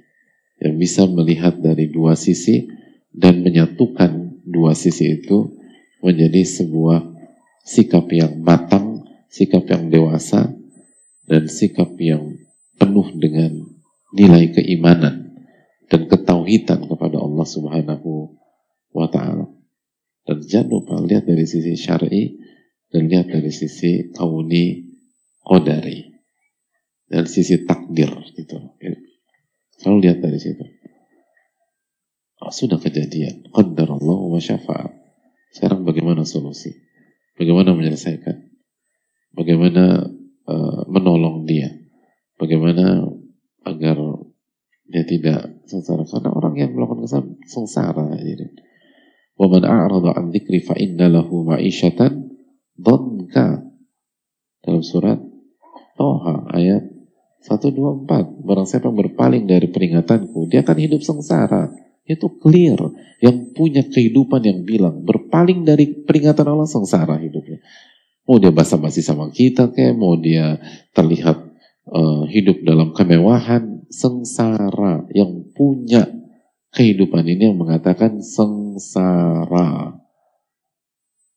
yang 0.61 0.77
bisa 0.77 1.09
melihat 1.09 1.57
dari 1.57 1.89
dua 1.89 2.13
sisi 2.13 2.69
dan 3.09 3.41
menyatukan 3.41 4.45
dua 4.45 4.77
sisi 4.77 5.25
itu 5.25 5.57
menjadi 6.05 6.45
sebuah 6.45 7.01
sikap 7.65 8.05
yang 8.13 8.37
matang, 8.45 9.09
sikap 9.33 9.65
yang 9.65 9.89
dewasa, 9.89 10.53
dan 11.25 11.49
sikap 11.49 11.97
yang 11.97 12.37
penuh 12.77 13.09
dengan 13.17 13.57
nilai 14.13 14.53
keimanan 14.53 15.33
dan 15.89 16.05
ketauhidan 16.05 16.85
kepada 16.85 17.17
Allah 17.17 17.47
Subhanahu. 17.49 18.02
Dan 20.23 20.39
jangan 20.39 20.67
lupa 20.71 20.95
lihat 21.03 21.27
dari 21.27 21.43
sisi 21.43 21.75
syar'i 21.75 22.39
dan 22.87 23.11
lihat 23.11 23.27
dari 23.27 23.51
sisi 23.51 24.11
kauni 24.15 24.87
qadari. 25.43 26.15
Dari 27.11 27.27
sisi 27.27 27.67
takdir 27.67 28.09
gitu. 28.33 28.57
Selalu 29.77 29.97
lihat 29.99 30.23
dari 30.23 30.39
situ. 30.39 30.63
Oh, 32.43 32.51
sudah 32.51 32.79
kejadian. 32.79 33.51
Qadar 33.51 33.87
Allah 33.91 34.19
wa 34.19 34.39
syafa'at. 34.39 34.91
Sekarang 35.53 35.83
bagaimana 35.83 36.23
solusi? 36.23 36.71
Bagaimana 37.35 37.75
menyelesaikan? 37.75 38.35
Bagaimana 39.35 40.07
uh, 40.47 40.81
menolong 40.87 41.43
dia? 41.45 41.71
Bagaimana 42.39 43.05
agar 43.63 43.97
dia 44.87 45.03
tidak 45.07 45.63
sengsara? 45.69 46.03
Karena 46.03 46.31
orang 46.33 46.55
yang 46.57 46.71
melakukan 46.73 47.05
kesalahan 47.05 47.31
sengsara. 47.47 48.05
Jadi. 48.17 48.72
وَمَنْ 49.38 49.62
أَعْرَضَ 49.62 50.04
عَنْ 50.18 50.24
ذِكْرِ 50.34 50.52
فَإِنَّ 50.66 50.98
لَهُ 50.98 51.28
مَعِيشَةً 51.30 52.00
ضَنْكَ 52.78 53.34
dalam 54.68 54.82
surat 54.84 55.18
Toha 55.96 56.50
ayat 56.52 56.84
124 57.46 58.44
barang 58.44 58.66
siapa 58.66 58.90
yang 58.90 58.98
berpaling 58.98 59.44
dari 59.48 59.70
peringatanku 59.70 60.50
dia 60.50 60.60
akan 60.60 60.76
hidup 60.76 61.00
sengsara 61.00 61.72
itu 62.04 62.26
clear 62.36 62.76
yang 63.24 63.54
punya 63.54 63.86
kehidupan 63.86 64.42
yang 64.44 64.60
bilang 64.66 65.00
berpaling 65.06 65.64
dari 65.64 66.04
peringatan 66.04 66.44
Allah 66.44 66.68
sengsara 66.68 67.16
hidupnya 67.16 67.64
mau 68.28 68.36
dia 68.36 68.52
basa-basi 68.52 69.00
sama 69.00 69.32
kita 69.32 69.72
kayak 69.72 69.96
mau 69.96 70.18
dia 70.20 70.60
terlihat 70.92 71.48
uh, 71.88 72.28
hidup 72.28 72.60
dalam 72.66 72.92
kemewahan 72.92 73.88
sengsara 73.88 75.08
yang 75.16 75.48
punya 75.56 76.04
kehidupan 76.73 77.23
ini 77.29 77.53
yang 77.53 77.57
mengatakan 77.57 78.19
sengsara. 78.19 80.01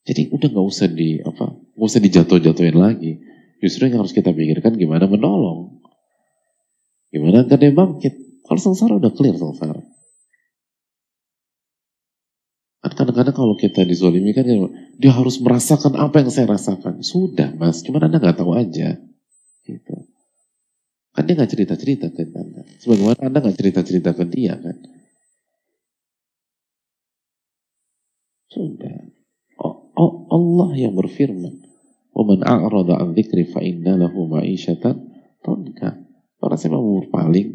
Jadi 0.07 0.33
udah 0.33 0.49
nggak 0.49 0.67
usah 0.67 0.89
di 0.89 1.21
apa, 1.21 1.53
nggak 1.77 1.89
usah 1.93 2.01
dijatuh-jatuhin 2.01 2.79
lagi. 2.79 3.21
Justru 3.61 3.89
yang 3.89 4.01
harus 4.05 4.17
kita 4.17 4.33
pikirkan 4.33 4.77
gimana 4.77 5.05
menolong, 5.09 5.81
gimana 7.13 7.45
agar 7.45 7.61
dia 7.61 7.73
bangkit. 7.73 8.45
Kalau 8.47 8.61
sengsara 8.61 8.97
udah 8.97 9.13
clear 9.13 9.35
sengsara. 9.37 9.83
Kan 12.87 12.93
kadang-kadang 12.95 13.35
kalau 13.35 13.59
kita 13.59 13.83
dizolimi 13.83 14.31
kan 14.31 14.47
dia 14.47 15.11
harus 15.11 15.43
merasakan 15.43 15.99
apa 15.99 16.23
yang 16.23 16.31
saya 16.31 16.55
rasakan. 16.55 17.03
Sudah 17.03 17.51
mas, 17.59 17.83
cuma 17.83 17.99
anda 17.99 18.23
nggak 18.23 18.39
tahu 18.39 18.55
aja. 18.55 18.95
Gitu. 19.67 19.95
Kan 21.11 21.23
dia 21.27 21.35
nggak 21.35 21.51
cerita-cerita 21.51 22.15
ke 22.15 22.31
anda. 22.31 22.63
Sebagaimana 22.79 23.27
anda 23.27 23.43
nggak 23.43 23.59
cerita-cerita 23.59 24.15
ke 24.15 24.23
dia 24.31 24.55
kan. 24.55 24.86
Sudah. 28.51 29.17
Allah 29.97 30.71
yang 30.77 30.93
berfirman, 30.93 31.65
"Waman 32.13 32.45
a'rada 32.45 33.01
'an 33.01 33.17
dzikri 33.17 33.49
fa 33.49 33.65
inna 33.65 33.97
lahu 33.97 34.29
ma'isyatan 34.29 34.97
tonka." 35.41 35.97
Orang 36.37 36.59
siapa 36.61 36.77
berpaling 36.77 37.49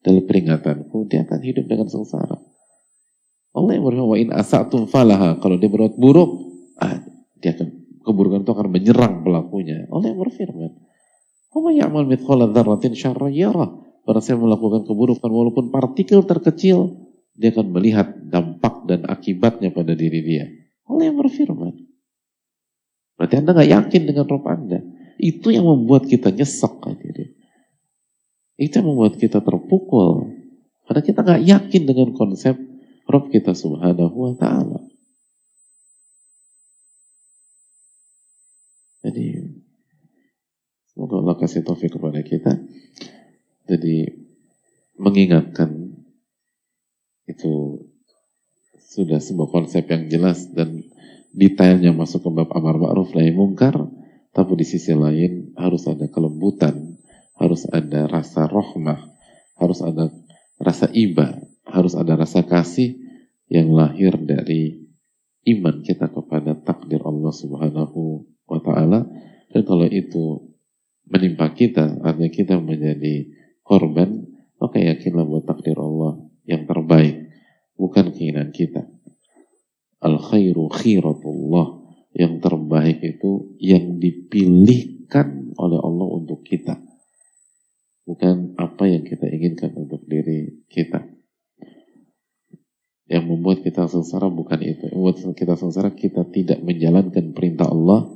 dalam 0.00 0.24
peringatanku, 0.24 1.04
dia 1.12 1.28
akan 1.28 1.40
hidup 1.44 1.68
dengan 1.68 1.88
sengsara. 1.92 2.40
Allah 3.52 3.72
yang 3.76 3.84
berfirman, 3.84 4.08
"Wa 4.08 4.18
in 4.18 4.28
asatum 4.32 4.88
falaha." 4.88 5.36
Kalau 5.42 5.60
dia 5.60 5.68
berbuat 5.68 6.00
buruk, 6.00 6.30
ah, 6.80 7.04
dia 7.44 7.52
akan 7.52 7.68
keburukan 8.00 8.40
itu 8.46 8.52
akan 8.56 8.68
menyerang 8.72 9.14
pelakunya. 9.20 9.84
Allah 9.92 10.16
yang 10.16 10.20
berfirman, 10.24 10.70
"Wa 11.52 11.70
ya'mal 11.74 12.08
mithqala 12.08 12.48
dzarratin 12.48 12.96
syarran 12.96 13.34
yara." 13.36 13.68
Orang 14.08 14.22
siapa 14.24 14.40
melakukan 14.40 14.88
keburukan 14.88 15.28
walaupun 15.28 15.68
partikel 15.68 16.24
terkecil, 16.24 16.99
dia 17.40 17.56
akan 17.56 17.72
melihat 17.72 18.12
dampak 18.20 18.84
dan 18.84 19.08
akibatnya 19.08 19.72
pada 19.72 19.96
diri 19.96 20.20
dia. 20.20 20.44
Allah 20.84 21.08
yang 21.08 21.16
berfirman. 21.16 21.88
Berarti 23.16 23.34
Anda 23.40 23.56
nggak 23.56 23.70
yakin 23.72 24.02
dengan 24.04 24.28
Rob 24.28 24.44
Anda. 24.44 24.84
Itu 25.16 25.48
yang 25.48 25.64
membuat 25.64 26.04
kita 26.04 26.28
nyesek 26.36 26.84
hadirin. 26.84 27.32
Itu 28.60 28.84
yang 28.84 28.92
membuat 28.92 29.16
kita 29.16 29.40
terpukul. 29.40 30.36
Karena 30.84 31.00
kita 31.00 31.20
nggak 31.24 31.42
yakin 31.48 31.82
dengan 31.88 32.12
konsep 32.12 32.60
Rob 33.08 33.32
kita 33.32 33.56
subhanahu 33.56 34.16
wa 34.20 34.32
ta'ala. 34.36 34.80
Jadi, 39.00 39.32
semoga 40.92 41.24
Allah 41.24 41.36
kasih 41.40 41.64
taufik 41.64 41.96
kepada 41.96 42.20
kita. 42.20 42.60
Jadi 43.64 44.28
mengingatkan 45.00 45.89
itu 47.30 47.86
sudah 48.90 49.22
sebuah 49.22 49.48
konsep 49.54 49.86
yang 49.86 50.10
jelas 50.10 50.50
dan 50.50 50.82
detailnya 51.30 51.94
masuk 51.94 52.26
ke 52.26 52.30
bab 52.34 52.50
amar 52.50 52.74
ma'ruf 52.74 53.14
nahi 53.14 53.30
mungkar, 53.30 53.86
tapi 54.34 54.58
di 54.58 54.66
sisi 54.66 54.90
lain 54.94 55.54
harus 55.54 55.86
ada 55.86 56.10
kelembutan, 56.10 56.98
harus 57.38 57.70
ada 57.70 58.10
rasa 58.10 58.50
rohmah, 58.50 58.98
harus 59.54 59.78
ada 59.82 60.10
rasa 60.58 60.90
iba, 60.90 61.38
harus 61.66 61.94
ada 61.94 62.18
rasa 62.18 62.42
kasih 62.42 62.98
yang 63.46 63.70
lahir 63.70 64.14
dari 64.18 64.90
iman 65.46 65.82
kita 65.86 66.10
kepada 66.10 66.58
takdir 66.58 67.02
Allah 67.06 67.34
Subhanahu 67.34 68.26
wa 68.50 68.60
taala. 68.62 69.06
Dan 69.50 69.62
kalau 69.66 69.86
itu 69.86 70.50
menimpa 71.10 71.50
kita, 71.54 71.98
artinya 72.02 72.30
kita 72.30 72.54
menjadi 72.58 73.26
korban, 73.62 74.26
maka 74.62 74.78
yakinlah 74.78 75.26
buat 75.26 75.46
takdir 75.46 75.78
Allah 75.78 76.22
yang 76.46 76.66
terbaik 76.66 77.30
bukan 77.90 78.14
keinginan 78.14 78.54
kita. 78.54 78.86
Al 79.98 80.22
khairu 80.22 80.70
khiratullah. 80.70 81.82
Yang 82.14 82.42
terbaik 82.42 82.98
itu 83.02 83.54
yang 83.62 83.98
dipilihkan 83.98 85.54
oleh 85.58 85.78
Allah 85.78 86.08
untuk 86.10 86.46
kita. 86.46 86.78
Bukan 88.06 88.58
apa 88.58 88.86
yang 88.86 89.02
kita 89.06 89.26
inginkan 89.30 89.74
untuk 89.74 90.02
diri 90.06 90.66
kita. 90.70 91.06
Yang 93.10 93.24
membuat 93.26 93.62
kita 93.66 93.86
sengsara 93.90 94.30
bukan 94.30 94.58
itu. 94.62 94.90
Yang 94.90 94.98
membuat 94.98 95.34
kita 95.38 95.54
sengsara 95.58 95.90
kita 95.94 96.26
tidak 96.30 96.58
menjalankan 96.62 97.34
perintah 97.34 97.70
Allah. 97.70 98.10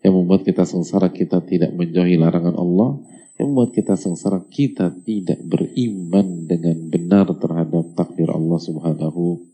Yang 0.00 0.12
membuat 0.20 0.44
kita 0.44 0.64
sengsara 0.68 1.12
kita 1.12 1.40
tidak 1.44 1.72
menjauhi 1.72 2.16
larangan 2.20 2.56
Allah 2.56 3.00
yang 3.34 3.50
membuat 3.50 3.74
kita 3.74 3.98
sengsara 3.98 4.46
kita 4.46 4.94
tidak 5.02 5.42
beriman 5.42 6.46
dengan 6.46 6.86
benar 6.86 7.26
terhadap 7.34 7.94
takdir 7.98 8.30
Allah 8.30 8.60
Subhanahu 8.62 9.50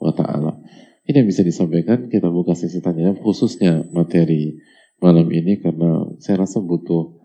wa 0.00 0.12
taala. 0.16 0.56
Ini 1.04 1.24
yang 1.24 1.28
bisa 1.28 1.44
disampaikan, 1.44 2.08
kita 2.08 2.32
buka 2.32 2.56
sesi 2.56 2.80
tanya 2.80 3.12
khususnya 3.18 3.84
materi 3.92 4.56
malam 5.00 5.28
ini 5.32 5.60
karena 5.60 6.06
saya 6.20 6.44
rasa 6.44 6.60
butuh 6.60 7.20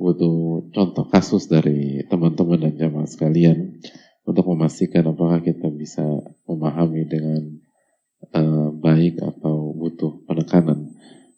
butuh 0.00 0.68
contoh 0.74 1.06
kasus 1.06 1.46
dari 1.46 2.02
teman-teman 2.08 2.58
dan 2.68 2.74
jamaah 2.74 3.06
sekalian 3.06 3.78
untuk 4.26 4.44
memastikan 4.50 5.06
apakah 5.12 5.38
kita 5.44 5.68
bisa 5.70 6.02
memahami 6.48 7.06
dengan 7.06 7.42
uh, 8.34 8.68
baik 8.74 9.20
atau 9.22 9.76
butuh 9.76 10.24
penekanan. 10.26 10.94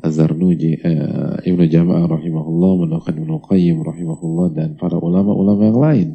Az-Zarnuji, 0.00 0.80
uh, 0.80 1.36
Ibnu 1.44 1.68
Jama'ah 1.68 2.08
rahimahullah, 2.08 2.72
mendoakan 2.86 3.14
Ibnu 3.22 3.36
Qayyim 3.44 3.84
rahimahullah 3.84 4.46
dan 4.56 4.68
para 4.80 4.96
ulama-ulama 4.96 5.62
yang 5.68 5.78
lain. 5.78 6.08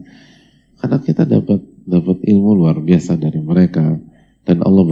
Karena 0.82 0.98
kita 1.02 1.24
dapat 1.30 1.62
dapat 1.88 2.18
ilmu 2.26 2.52
luar 2.58 2.78
biasa 2.82 3.16
dari 3.16 3.40
mereka. 3.40 3.98
Dan 4.48 4.64
Allah 4.64 4.84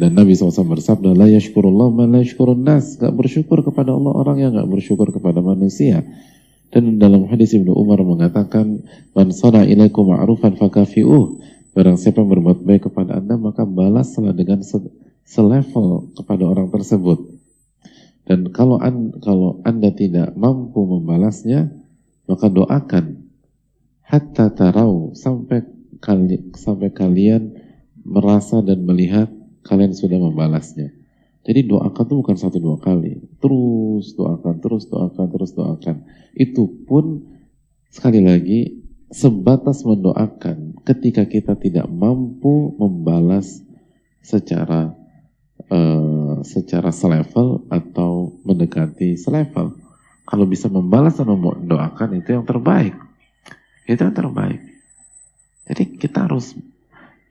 dan 0.00 0.16
Nabi 0.16 0.32
SAW 0.32 0.64
bersabda 0.64 1.12
la 1.12 1.28
yashkurullah 1.28 1.92
ma 1.92 2.08
la 2.08 2.24
yashkurun 2.24 2.64
nas. 2.64 2.96
Gak 2.96 3.12
bersyukur 3.12 3.60
kepada 3.60 3.92
Allah 3.92 4.16
orang 4.16 4.36
yang 4.40 4.56
gak 4.56 4.68
bersyukur 4.68 5.12
kepada 5.12 5.44
manusia. 5.44 6.04
Dan 6.72 6.96
dalam 6.96 7.28
hadis 7.28 7.52
Ibnu 7.52 7.72
Umar 7.72 8.00
mengatakan 8.00 8.80
man 9.12 9.28
sana 9.32 9.68
ilaikum 9.68 10.08
ma'rufan 10.08 10.56
fakafi'uh. 10.56 11.40
Barang 11.76 12.00
siapa 12.00 12.24
berbuat 12.24 12.64
baik 12.64 12.88
kepada 12.88 13.20
anda 13.20 13.36
maka 13.36 13.68
balaslah 13.68 14.32
dengan 14.32 14.64
selevel 15.28 16.08
kepada 16.16 16.48
orang 16.48 16.72
tersebut 16.72 17.37
dan 18.28 18.52
kalau 18.52 18.76
an, 18.76 19.16
kalau 19.24 19.64
Anda 19.64 19.88
tidak 19.96 20.36
mampu 20.36 20.84
membalasnya, 20.84 21.72
maka 22.28 22.52
doakan 22.52 23.24
hatta 24.04 24.52
tarau 24.52 25.16
sampai 25.16 25.64
kali, 25.96 26.52
sampai 26.52 26.92
kalian 26.92 27.56
merasa 28.04 28.60
dan 28.60 28.84
melihat 28.84 29.32
kalian 29.64 29.96
sudah 29.96 30.20
membalasnya. 30.20 30.92
Jadi 31.48 31.64
doakan 31.64 32.04
itu 32.04 32.14
bukan 32.20 32.36
satu 32.36 32.60
dua 32.60 32.76
kali, 32.76 33.16
terus 33.40 34.12
doakan, 34.12 34.60
terus 34.60 34.84
doakan, 34.92 35.26
terus 35.32 35.50
doakan. 35.56 35.96
Itu 36.36 36.68
pun 36.84 37.24
sekali 37.88 38.20
lagi 38.20 38.84
sebatas 39.08 39.88
mendoakan 39.88 40.84
ketika 40.84 41.24
kita 41.24 41.56
tidak 41.56 41.88
mampu 41.88 42.76
membalas 42.76 43.64
secara 44.20 44.92
uh, 45.72 46.17
secara 46.42 46.90
selevel 46.90 47.64
atau 47.70 48.34
mendekati 48.44 49.14
selevel. 49.14 49.74
Kalau 50.28 50.44
bisa 50.44 50.68
membalas 50.68 51.16
dan 51.16 51.32
mendoakan 51.32 52.20
itu 52.20 52.36
yang 52.36 52.44
terbaik. 52.44 52.92
Itu 53.88 54.04
yang 54.04 54.12
terbaik. 54.12 54.60
Jadi 55.68 55.96
kita 55.96 56.28
harus 56.28 56.52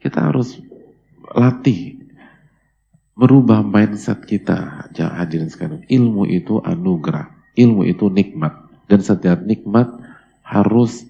kita 0.01 0.29
harus 0.29 0.57
latih 1.33 1.97
merubah 3.17 3.65
mindset 3.65 4.21
kita. 4.25 4.89
Jangan 4.93 5.15
hadirin 5.17 5.49
sekalian. 5.49 5.83
Ilmu 5.89 6.29
itu 6.29 6.61
anugerah. 6.61 7.33
Ilmu 7.57 7.85
itu 7.85 8.09
nikmat. 8.13 8.53
Dan 8.85 9.01
setiap 9.01 9.41
nikmat 9.41 9.89
harus 10.45 11.05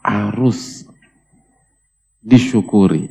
harus 0.00 0.88
disyukuri. 2.22 3.10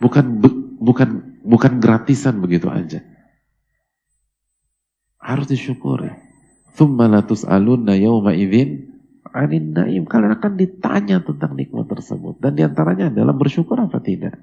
Bukan 0.00 0.40
bukan 0.80 1.35
Bukan 1.46 1.78
gratisan 1.78 2.42
begitu 2.42 2.66
aja. 2.66 3.06
Harus 5.22 5.46
disyukuri. 5.46 6.10
Thumma 6.74 7.06
latus 7.06 7.46
alunna 7.46 7.94
yawma 7.94 8.34
idhin 8.34 8.98
anin 9.30 9.70
naim. 9.70 10.02
Kalian 10.10 10.34
akan 10.34 10.52
ditanya 10.58 11.22
tentang 11.22 11.54
nikmat 11.54 11.86
tersebut. 11.86 12.42
Dan 12.42 12.58
di 12.58 12.66
antaranya 12.66 13.14
adalah 13.14 13.32
bersyukur 13.32 13.78
apa 13.78 14.02
tidak. 14.02 14.34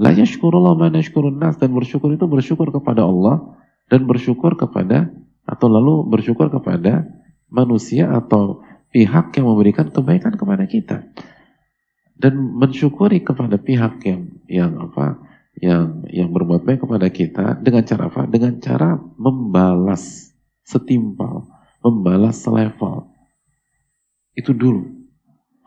La 0.00 0.16
yashkurullah 0.16 0.72
ma 0.72 0.88
nashkurun 0.88 1.36
nas. 1.36 1.60
Dan 1.60 1.76
bersyukur 1.76 2.16
itu 2.16 2.24
bersyukur 2.24 2.72
kepada 2.72 3.04
Allah. 3.04 3.60
Dan 3.90 4.06
bersyukur 4.06 4.54
kepada, 4.54 5.10
atau 5.42 5.66
lalu 5.66 6.06
bersyukur 6.06 6.46
kepada 6.46 7.10
manusia 7.50 8.06
atau 8.06 8.62
pihak 8.94 9.34
yang 9.34 9.50
memberikan 9.50 9.90
kebaikan 9.90 10.38
kepada 10.38 10.64
kita. 10.70 11.02
Dan 12.14 12.38
mensyukuri 12.54 13.26
kepada 13.26 13.58
pihak 13.58 13.98
yang 14.06 14.30
yang 14.46 14.72
apa 14.78 15.29
yang 15.60 16.08
yang 16.08 16.32
berbuat 16.32 16.64
baik 16.64 16.88
kepada 16.88 17.08
kita 17.12 17.60
dengan 17.60 17.84
cara 17.84 18.08
apa? 18.08 18.24
Dengan 18.24 18.56
cara 18.58 18.96
membalas 18.96 20.32
setimpal, 20.64 21.44
membalas 21.84 22.40
selevel. 22.40 23.12
Itu 24.32 24.56
dulu. 24.56 25.00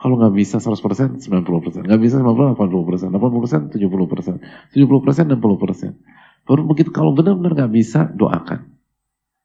Kalau 0.02 0.20
nggak 0.20 0.36
bisa 0.36 0.60
100%, 0.60 1.22
90%. 1.22 1.88
Nggak 1.88 2.02
bisa 2.02 2.20
50, 2.20 2.60
80%. 2.60 3.14
80%, 3.14 3.72
70%. 3.72 4.42
70%, 4.76 5.32
60%. 5.40 5.96
Baru 6.44 6.62
begitu, 6.68 6.92
kalau 6.92 7.16
benar-benar 7.16 7.56
nggak 7.56 7.72
bisa, 7.72 8.12
doakan. 8.12 8.68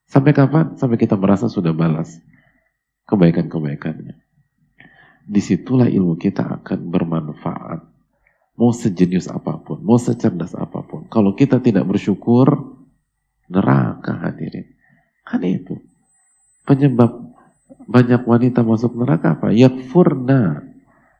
Sampai 0.09 0.35
kapan? 0.35 0.75
Sampai 0.75 0.99
kita 0.99 1.15
merasa 1.15 1.47
sudah 1.47 1.71
balas 1.71 2.19
kebaikan-kebaikannya. 3.07 4.19
Di 5.29 5.41
situlah 5.45 5.85
ilmu 5.85 6.17
kita 6.17 6.59
akan 6.59 6.89
bermanfaat 6.89 7.88
Mau 8.59 8.75
sejenius 8.75 9.31
apa 9.31 9.55
pun, 9.55 9.79
mau 9.79 9.95
secerdas 9.95 10.51
apa 10.51 10.83
pun. 10.83 11.07
Kalau 11.07 11.31
kita 11.31 11.63
tidak 11.63 11.87
bersyukur, 11.87 12.75
neraka 13.47 14.19
hadirin. 14.19 14.67
Kan 15.23 15.47
itu. 15.47 15.79
Penyebab 16.67 17.29
banyak 17.87 18.21
wanita 18.27 18.61
masuk 18.67 18.99
neraka 18.99 19.39
apa? 19.39 19.55
Yakfurna. 19.55 20.67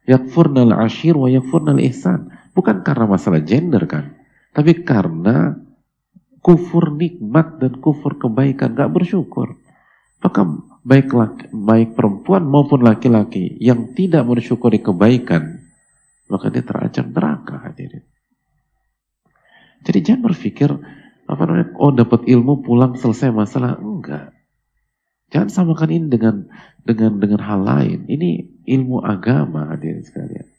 Yakfurna 0.04 0.68
al-ashir 0.68 1.16
wa 1.16 1.32
yakfurna 1.32 1.80
al-ihsan. 1.80 2.28
Bukan 2.52 2.84
karena 2.84 3.08
masalah 3.08 3.40
gender 3.40 3.88
kan. 3.88 4.20
Tapi 4.52 4.84
karena 4.84 5.56
kufur 6.44 6.92
nikmat 6.92 7.64
dan 7.64 7.80
kufur 7.80 8.20
kebaikan. 8.20 8.76
Gak 8.76 8.92
bersyukur. 8.92 9.56
Maka 10.20 10.44
baik, 10.84 11.10
laki, 11.16 11.44
baik 11.56 11.90
perempuan 11.96 12.44
maupun 12.44 12.84
laki-laki 12.84 13.56
yang 13.64 13.96
tidak 13.96 14.28
mensyukuri 14.28 14.84
kebaikan 14.84 15.59
maka 16.30 16.54
dia 16.54 16.62
terancam 16.62 17.10
neraka 17.10 17.58
hadirin. 17.60 18.06
Jadi 19.84 20.00
jangan 20.06 20.22
berpikir 20.30 20.70
apa 21.30 21.42
namanya, 21.46 21.74
oh 21.78 21.92
dapat 21.94 22.26
ilmu 22.30 22.62
pulang 22.62 22.94
selesai 22.98 23.34
masalah. 23.34 23.78
Enggak. 23.82 24.34
Jangan 25.30 25.50
samakan 25.50 25.90
ini 25.94 26.08
dengan 26.10 26.36
dengan 26.82 27.22
dengan 27.22 27.42
hal 27.46 27.62
lain. 27.62 28.00
Ini 28.10 28.30
ilmu 28.66 29.06
agama 29.06 29.70
hadirin 29.70 30.02
sekalian. 30.02 30.50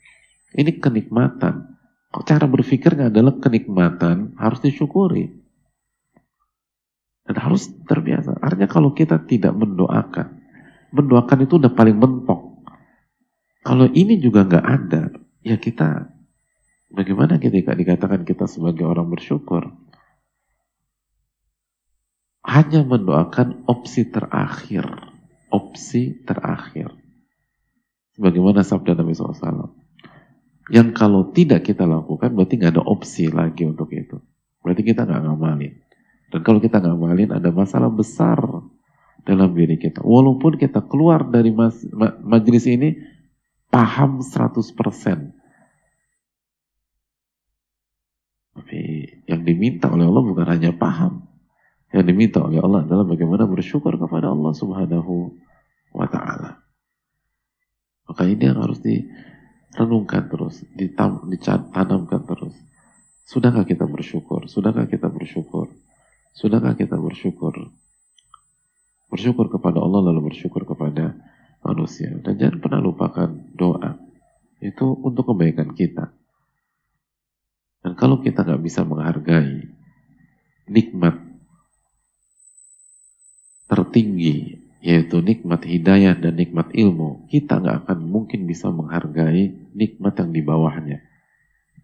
Ini 0.54 0.78
kenikmatan. 0.78 1.78
Cara 2.26 2.46
berpikirnya 2.50 3.10
adalah 3.10 3.38
kenikmatan 3.38 4.34
harus 4.38 4.58
disyukuri. 4.62 5.30
Dan 7.26 7.36
harus 7.38 7.70
terbiasa. 7.86 8.38
Artinya 8.42 8.66
kalau 8.66 8.90
kita 8.90 9.22
tidak 9.26 9.54
mendoakan, 9.54 10.42
mendoakan 10.90 11.38
itu 11.46 11.62
udah 11.62 11.70
paling 11.70 11.94
mentok. 11.94 12.66
Kalau 13.62 13.86
ini 13.90 14.18
juga 14.18 14.42
nggak 14.42 14.66
ada, 14.66 15.02
ya 15.40 15.56
kita 15.56 16.12
bagaimana 16.92 17.40
ketika 17.40 17.72
dikatakan 17.72 18.26
kita 18.26 18.44
sebagai 18.50 18.84
orang 18.84 19.08
bersyukur? 19.08 19.72
Hanya 22.40 22.82
mendoakan 22.82 23.68
opsi 23.68 24.08
terakhir, 24.08 24.82
opsi 25.52 26.24
terakhir. 26.24 26.90
Bagaimana 28.16 28.66
sabda 28.66 28.96
Nabi 28.96 29.14
SAW? 29.14 29.70
Yang 30.72 30.88
kalau 30.96 31.30
tidak 31.30 31.68
kita 31.68 31.84
lakukan, 31.86 32.32
berarti 32.32 32.58
nggak 32.58 32.74
ada 32.80 32.84
opsi 32.84 33.28
lagi 33.30 33.68
untuk 33.68 33.92
itu. 33.92 34.18
Berarti 34.64 34.82
kita 34.82 35.04
nggak 35.04 35.22
ngamalin. 35.24 35.74
Dan 36.30 36.40
kalau 36.46 36.58
kita 36.62 36.78
ngamalin, 36.78 37.30
ada 37.34 37.50
masalah 37.50 37.90
besar 37.90 38.38
dalam 39.26 39.50
diri 39.52 39.76
kita. 39.76 40.00
Walaupun 40.00 40.56
kita 40.56 40.84
keluar 40.86 41.26
dari 41.28 41.50
mas, 41.50 41.76
ma, 41.90 42.14
majelis 42.22 42.64
ini 42.70 42.96
paham 43.70 44.20
100%. 44.20 45.30
Tapi 48.50 48.80
yang 49.30 49.42
diminta 49.46 49.88
oleh 49.88 50.04
Allah 50.04 50.22
bukan 50.26 50.46
hanya 50.50 50.74
paham. 50.74 51.30
Yang 51.90 52.04
diminta 52.06 52.38
oleh 52.42 52.58
Allah 52.62 52.86
adalah 52.86 53.06
bagaimana 53.06 53.46
bersyukur 53.46 53.94
kepada 53.98 54.30
Allah 54.30 54.52
Subhanahu 54.54 55.34
wa 55.94 56.06
taala. 56.06 56.62
Maka 58.10 58.26
ini 58.26 58.42
yang 58.42 58.58
harus 58.58 58.82
direnungkan 58.82 60.26
terus, 60.26 60.66
ditam, 60.74 61.30
ditanamkan 61.30 62.26
terus. 62.26 62.54
Sudahkah 63.26 63.62
kita 63.62 63.86
bersyukur? 63.86 64.50
Sudahkah 64.50 64.90
kita 64.90 65.06
bersyukur? 65.06 65.70
Sudahkah 66.34 66.74
kita 66.74 66.98
bersyukur? 66.98 67.70
Bersyukur 69.10 69.46
kepada 69.50 69.78
Allah 69.82 70.10
lalu 70.10 70.34
bersyukur 70.34 70.66
kepada 70.66 71.14
manusia. 71.64 72.10
Dan 72.20 72.36
jangan 72.36 72.58
pernah 72.60 72.80
lupakan 72.80 73.30
doa. 73.56 73.96
Itu 74.60 74.96
untuk 75.00 75.32
kebaikan 75.32 75.72
kita. 75.72 76.12
Dan 77.80 77.96
kalau 77.96 78.20
kita 78.20 78.44
nggak 78.44 78.60
bisa 78.60 78.84
menghargai 78.84 79.64
nikmat 80.68 81.16
tertinggi, 83.70 84.60
yaitu 84.84 85.24
nikmat 85.24 85.64
hidayah 85.64 86.12
dan 86.16 86.36
nikmat 86.36 86.72
ilmu, 86.76 87.24
kita 87.32 87.56
nggak 87.56 87.86
akan 87.86 87.98
mungkin 88.04 88.44
bisa 88.44 88.68
menghargai 88.68 89.72
nikmat 89.72 90.12
yang 90.20 90.30
di 90.32 90.42
bawahnya. 90.44 90.98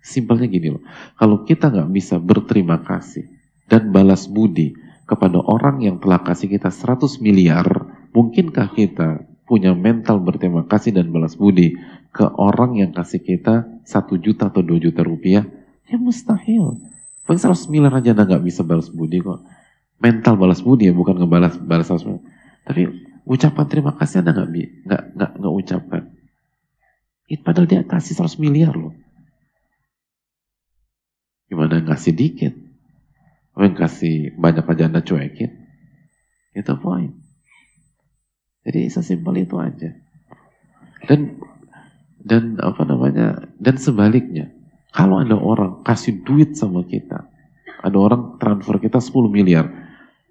Simpelnya 0.05 0.47
gini 0.47 0.69
loh, 0.77 0.85
kalau 1.17 1.49
kita 1.49 1.73
nggak 1.73 1.91
bisa 1.91 2.21
berterima 2.21 2.79
kasih 2.85 3.27
dan 3.67 3.89
balas 3.91 4.29
budi 4.29 4.77
kepada 5.09 5.39
orang 5.41 5.81
yang 5.81 5.97
telah 6.03 6.21
kasih 6.21 6.51
kita 6.51 6.69
100 6.69 7.23
miliar, 7.25 7.67
mungkinkah 8.12 8.69
kita 8.75 9.27
punya 9.47 9.73
mental 9.73 10.19
berterima 10.19 10.67
kasih 10.67 10.93
dan 10.93 11.15
balas 11.15 11.39
budi 11.39 11.79
ke 12.11 12.27
orang 12.27 12.83
yang 12.83 12.91
kasih 12.91 13.23
kita 13.23 13.81
1 13.87 14.19
juta 14.19 14.51
atau 14.51 14.61
2 14.61 14.83
juta 14.83 15.07
rupiah? 15.07 15.47
Ya 15.87 15.97
mustahil. 15.97 16.83
Paling 17.25 17.43
100 17.43 17.71
miliar 17.71 17.95
aja 17.95 18.13
nggak 18.13 18.43
bisa 18.43 18.67
balas 18.67 18.91
budi 18.91 19.23
kok. 19.23 19.41
Mental 20.03 20.35
balas 20.37 20.61
budi 20.61 20.91
ya, 20.91 20.95
bukan 20.95 21.17
ngebalas 21.17 21.57
balas 21.63 21.89
100 21.89 22.05
miliar. 22.05 22.25
Tapi 22.67 22.83
ucapan 23.23 23.67
terima 23.71 23.93
kasih 23.95 24.21
anda 24.21 24.35
nggak 24.35 24.51
nggak 24.87 25.03
nggak 25.15 25.31
nggak 25.39 25.55
ucapkan. 25.55 26.03
It, 27.27 27.43
padahal 27.43 27.67
dia 27.71 27.83
kasih 27.87 28.19
100 28.19 28.43
miliar 28.43 28.75
loh. 28.75 28.95
Gimana 31.47 31.83
ngasih 31.83 32.15
dikit? 32.15 32.55
yang 33.57 33.73
kasih 33.73 34.37
banyak 34.37 34.69
aja 34.69 34.85
anda 34.85 35.01
cuekin. 35.01 35.49
Itu 36.53 36.77
poin. 36.77 37.26
Jadi 38.67 38.91
sesimpel 38.91 39.47
itu 39.47 39.55
aja. 39.63 39.95
Dan 41.07 41.39
dan 42.27 42.59
apa 42.59 42.83
namanya? 42.83 43.47
Dan 43.63 43.79
sebaliknya, 43.79 44.51
kalau 44.91 45.23
ada 45.23 45.39
orang 45.39 45.87
kasih 45.87 46.27
duit 46.27 46.59
sama 46.59 46.83
kita, 46.83 47.31
ada 47.79 47.97
orang 47.97 48.43
transfer 48.43 48.83
kita 48.83 48.99
10 48.99 49.31
miliar, 49.31 49.71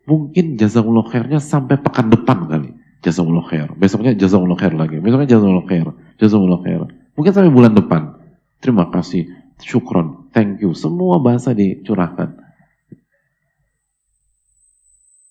mungkin 0.04 0.60
jazakumullah 0.60 1.08
khairnya 1.08 1.39
sampai 1.39 1.80
pekan 1.80 2.12
depan 2.12 2.52
kali. 2.52 2.76
Jazakumullah 3.00 3.48
khair. 3.48 3.71
Besoknya 3.80 4.12
jazakumullah 4.12 4.60
khair 4.60 4.76
lagi. 4.76 5.00
Besoknya 5.00 5.30
jazakumullah 5.32 5.67
khair. 5.71 5.88
Jazakumullah 6.19 6.62
khair. 6.65 6.82
Mungkin 7.15 7.32
sampai 7.32 7.54
bulan 7.54 7.71
depan. 7.71 8.19
Terima 8.60 8.91
kasih. 8.91 9.32
Syukron. 9.63 10.28
Thank 10.36 10.60
you. 10.60 10.76
Semua 10.76 11.24
bahasa 11.24 11.56
dicurahkan. 11.56 12.43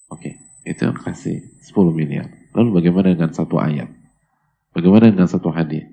Oke, 0.08 0.30
okay, 0.30 0.70
itu 0.70 0.86
yang 0.86 0.96
kasih 0.96 1.42
10 1.60 1.90
miliar. 1.90 2.43
Lalu 2.54 2.80
bagaimana 2.80 3.12
dengan 3.12 3.34
satu 3.34 3.58
ayat? 3.58 3.90
Bagaimana 4.70 5.10
dengan 5.10 5.26
satu 5.26 5.50
hadis? 5.50 5.86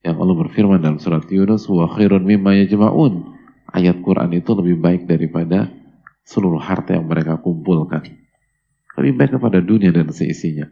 Yang 0.00 0.16
Allah 0.16 0.36
berfirman 0.36 0.80
dalam 0.80 1.00
surat 1.00 1.28
Yunus, 1.28 1.68
"Wa 1.68 1.88
khairun 1.92 2.24
mimma 2.24 2.56
yajma'un." 2.64 3.36
Ayat 3.70 4.00
Quran 4.00 4.32
itu 4.32 4.50
lebih 4.56 4.76
baik 4.80 5.02
daripada 5.04 5.68
seluruh 6.24 6.60
harta 6.60 6.96
yang 6.96 7.06
mereka 7.08 7.36
kumpulkan. 7.40 8.02
Lebih 8.96 9.12
baik 9.16 9.30
kepada 9.36 9.60
dunia 9.60 9.92
dan 9.92 10.08
seisinya. 10.12 10.68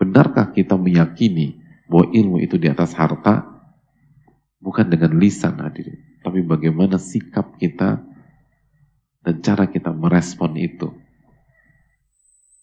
Benarkah 0.00 0.52
kita 0.52 0.76
meyakini 0.80 1.60
bahwa 1.88 2.12
ilmu 2.12 2.36
itu 2.40 2.56
di 2.56 2.68
atas 2.68 2.96
harta? 2.96 3.48
Bukan 4.60 4.92
dengan 4.92 5.16
lisan 5.16 5.56
hadirin, 5.56 6.20
tapi 6.20 6.44
bagaimana 6.44 7.00
sikap 7.00 7.56
kita 7.56 8.04
dan 9.24 9.34
cara 9.40 9.64
kita 9.72 9.88
merespon 9.88 10.52
itu. 10.60 10.99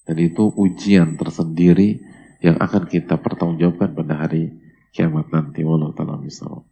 Dan 0.07 0.15
itu 0.23 0.47
ujian 0.55 1.19
tersendiri 1.19 1.99
yang 2.39 2.55
akan 2.57 2.87
kita 2.87 3.19
pertanggungjawabkan 3.19 3.91
pada 3.91 4.23
hari 4.23 4.55
kiamat 4.95 5.27
nanti. 5.29 5.67
Wallahu 5.67 5.91
ta'ala 5.91 6.15
misal. 6.15 6.63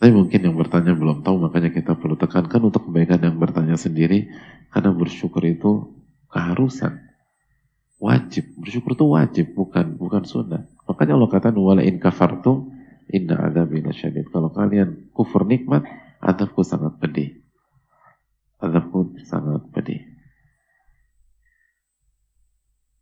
Tapi 0.00 0.16
mungkin 0.16 0.40
yang 0.40 0.56
bertanya 0.56 0.96
belum 0.96 1.20
tahu, 1.20 1.36
makanya 1.44 1.70
kita 1.76 1.92
perlu 1.92 2.16
tekankan 2.16 2.72
untuk 2.72 2.88
kebaikan 2.88 3.20
yang 3.20 3.36
bertanya 3.36 3.76
sendiri, 3.76 4.32
karena 4.72 4.96
bersyukur 4.96 5.44
itu 5.44 5.92
keharusan, 6.32 7.04
wajib. 8.00 8.48
Bersyukur 8.56 8.96
itu 8.96 9.04
wajib, 9.04 9.46
bukan 9.52 10.00
bukan 10.00 10.24
sunnah. 10.24 10.64
Makanya 10.88 11.20
Allah 11.20 11.30
kata, 11.30 11.52
wala 11.52 11.84
in 11.84 12.00
kafartum 12.00 12.80
Inna 13.10 13.50
adabi 13.50 13.82
syadid. 13.90 14.30
Kalau 14.30 14.54
kalian 14.54 15.10
kufur 15.10 15.42
nikmat, 15.42 15.82
adabku 16.22 16.62
sangat 16.62 16.96
pedih. 17.02 17.39
Adabku 18.60 19.16
sangat 19.24 19.64
pedih. 19.72 20.04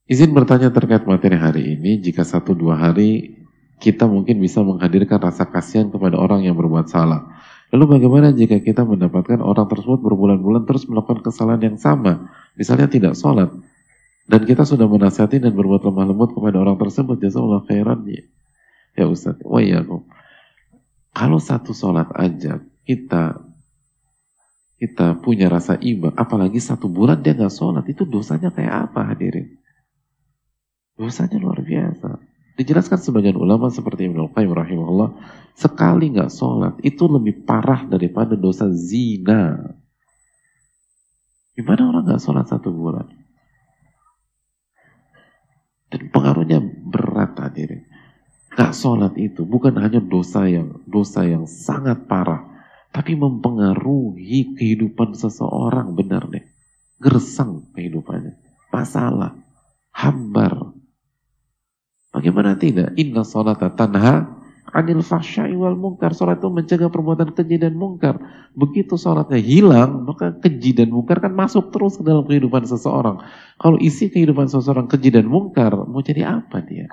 Izin 0.09 0.33
bertanya 0.33 0.73
terkait 0.73 1.05
materi 1.05 1.37
hari 1.37 1.77
ini, 1.77 2.01
jika 2.01 2.25
satu 2.25 2.57
dua 2.57 2.81
hari 2.81 3.37
kita 3.79 4.11
mungkin 4.11 4.43
bisa 4.43 4.65
menghadirkan 4.65 5.23
rasa 5.23 5.47
kasihan 5.47 5.93
kepada 5.93 6.19
orang 6.19 6.43
yang 6.47 6.59
berbuat 6.59 6.91
salah. 6.91 7.29
Lalu 7.69 8.01
bagaimana 8.01 8.33
jika 8.33 8.59
kita 8.59 8.83
mendapatkan 8.83 9.45
orang 9.45 9.69
tersebut 9.69 10.01
berbulan-bulan 10.01 10.65
terus 10.65 10.89
melakukan 10.89 11.21
kesalahan 11.21 11.75
yang 11.75 11.79
sama, 11.79 12.33
misalnya 12.57 12.89
tidak 12.89 13.15
sholat, 13.15 13.53
dan 14.25 14.41
kita 14.49 14.65
sudah 14.65 14.89
menasihati 14.89 15.39
dan 15.45 15.53
berbuat 15.53 15.85
lemah 15.85 16.09
lembut 16.09 16.33
kepada 16.33 16.57
orang 16.57 16.81
tersebut, 16.81 17.21
Allah 17.37 17.61
khairan, 17.69 18.01
Ya 18.97 19.05
Ustaz, 19.07 19.39
oh 19.45 19.61
iya 19.61 19.85
Kalau 21.13 21.39
satu 21.39 21.77
sholat 21.77 22.09
aja 22.17 22.65
kita 22.89 23.48
kita 24.79 25.19
punya 25.19 25.51
rasa 25.51 25.75
iba, 25.83 26.15
apalagi 26.15 26.63
satu 26.63 26.87
bulan 26.87 27.19
dia 27.19 27.35
nggak 27.35 27.51
sholat, 27.51 27.83
itu 27.91 28.07
dosanya 28.07 28.55
kayak 28.55 28.91
apa 28.91 29.11
hadirin? 29.11 29.59
Dosanya 30.95 31.39
luar 31.43 31.59
biasa. 31.63 32.23
Dijelaskan 32.59 32.99
sebagian 32.99 33.39
ulama 33.39 33.71
seperti 33.71 34.07
Ibnu 34.11 34.31
Qayyim 34.35 34.55
rahimahullah, 34.55 35.11
sekali 35.59 36.15
nggak 36.15 36.31
sholat 36.31 36.75
itu 36.87 37.07
lebih 37.11 37.43
parah 37.43 37.87
daripada 37.87 38.39
dosa 38.39 38.71
zina. 38.71 39.59
Gimana 41.59 41.91
orang 41.91 42.03
nggak 42.07 42.23
sholat 42.23 42.47
satu 42.47 42.71
bulan? 42.71 43.07
Dan 45.91 46.11
pengaruhnya 46.15 46.63
berat 46.63 47.35
hadirin. 47.35 47.83
Gak 48.59 48.75
sholat 48.75 49.15
itu 49.15 49.47
bukan 49.47 49.79
hanya 49.79 50.03
dosa 50.03 50.51
yang 50.51 50.83
dosa 50.83 51.23
yang 51.23 51.47
sangat 51.47 52.11
parah, 52.11 52.58
tapi 52.93 53.13
mempengaruhi 53.15 54.57
kehidupan 54.57 55.15
seseorang 55.15 55.93
benar 55.93 56.27
deh. 56.29 56.45
Gersang 56.99 57.69
kehidupannya, 57.77 58.35
masalah, 58.75 59.39
hambar. 59.95 60.75
Bagaimana 62.11 62.59
tidak? 62.59 62.97
Inna 62.99 63.23
sholat 63.23 63.63
tanha 63.79 64.39
anil 64.73 65.05
fahsyai 65.05 65.55
wal 65.55 65.77
mungkar. 65.79 66.13
Sholat 66.13 66.41
itu 66.41 66.49
mencegah 66.51 66.91
perbuatan 66.91 67.33
keji 67.37 67.57
dan 67.61 67.79
mungkar. 67.79 68.19
Begitu 68.57 68.99
sholatnya 68.99 69.39
hilang, 69.39 70.09
maka 70.09 70.35
keji 70.35 70.75
dan 70.75 70.91
mungkar 70.91 71.23
kan 71.23 71.33
masuk 71.33 71.71
terus 71.71 72.01
ke 72.01 72.03
dalam 72.03 72.27
kehidupan 72.27 72.67
seseorang. 72.67 73.23
Kalau 73.61 73.79
isi 73.79 74.11
kehidupan 74.11 74.51
seseorang 74.51 74.91
keji 74.91 75.15
dan 75.15 75.29
mungkar, 75.29 75.73
mau 75.87 76.03
jadi 76.03 76.43
apa 76.43 76.65
dia? 76.65 76.89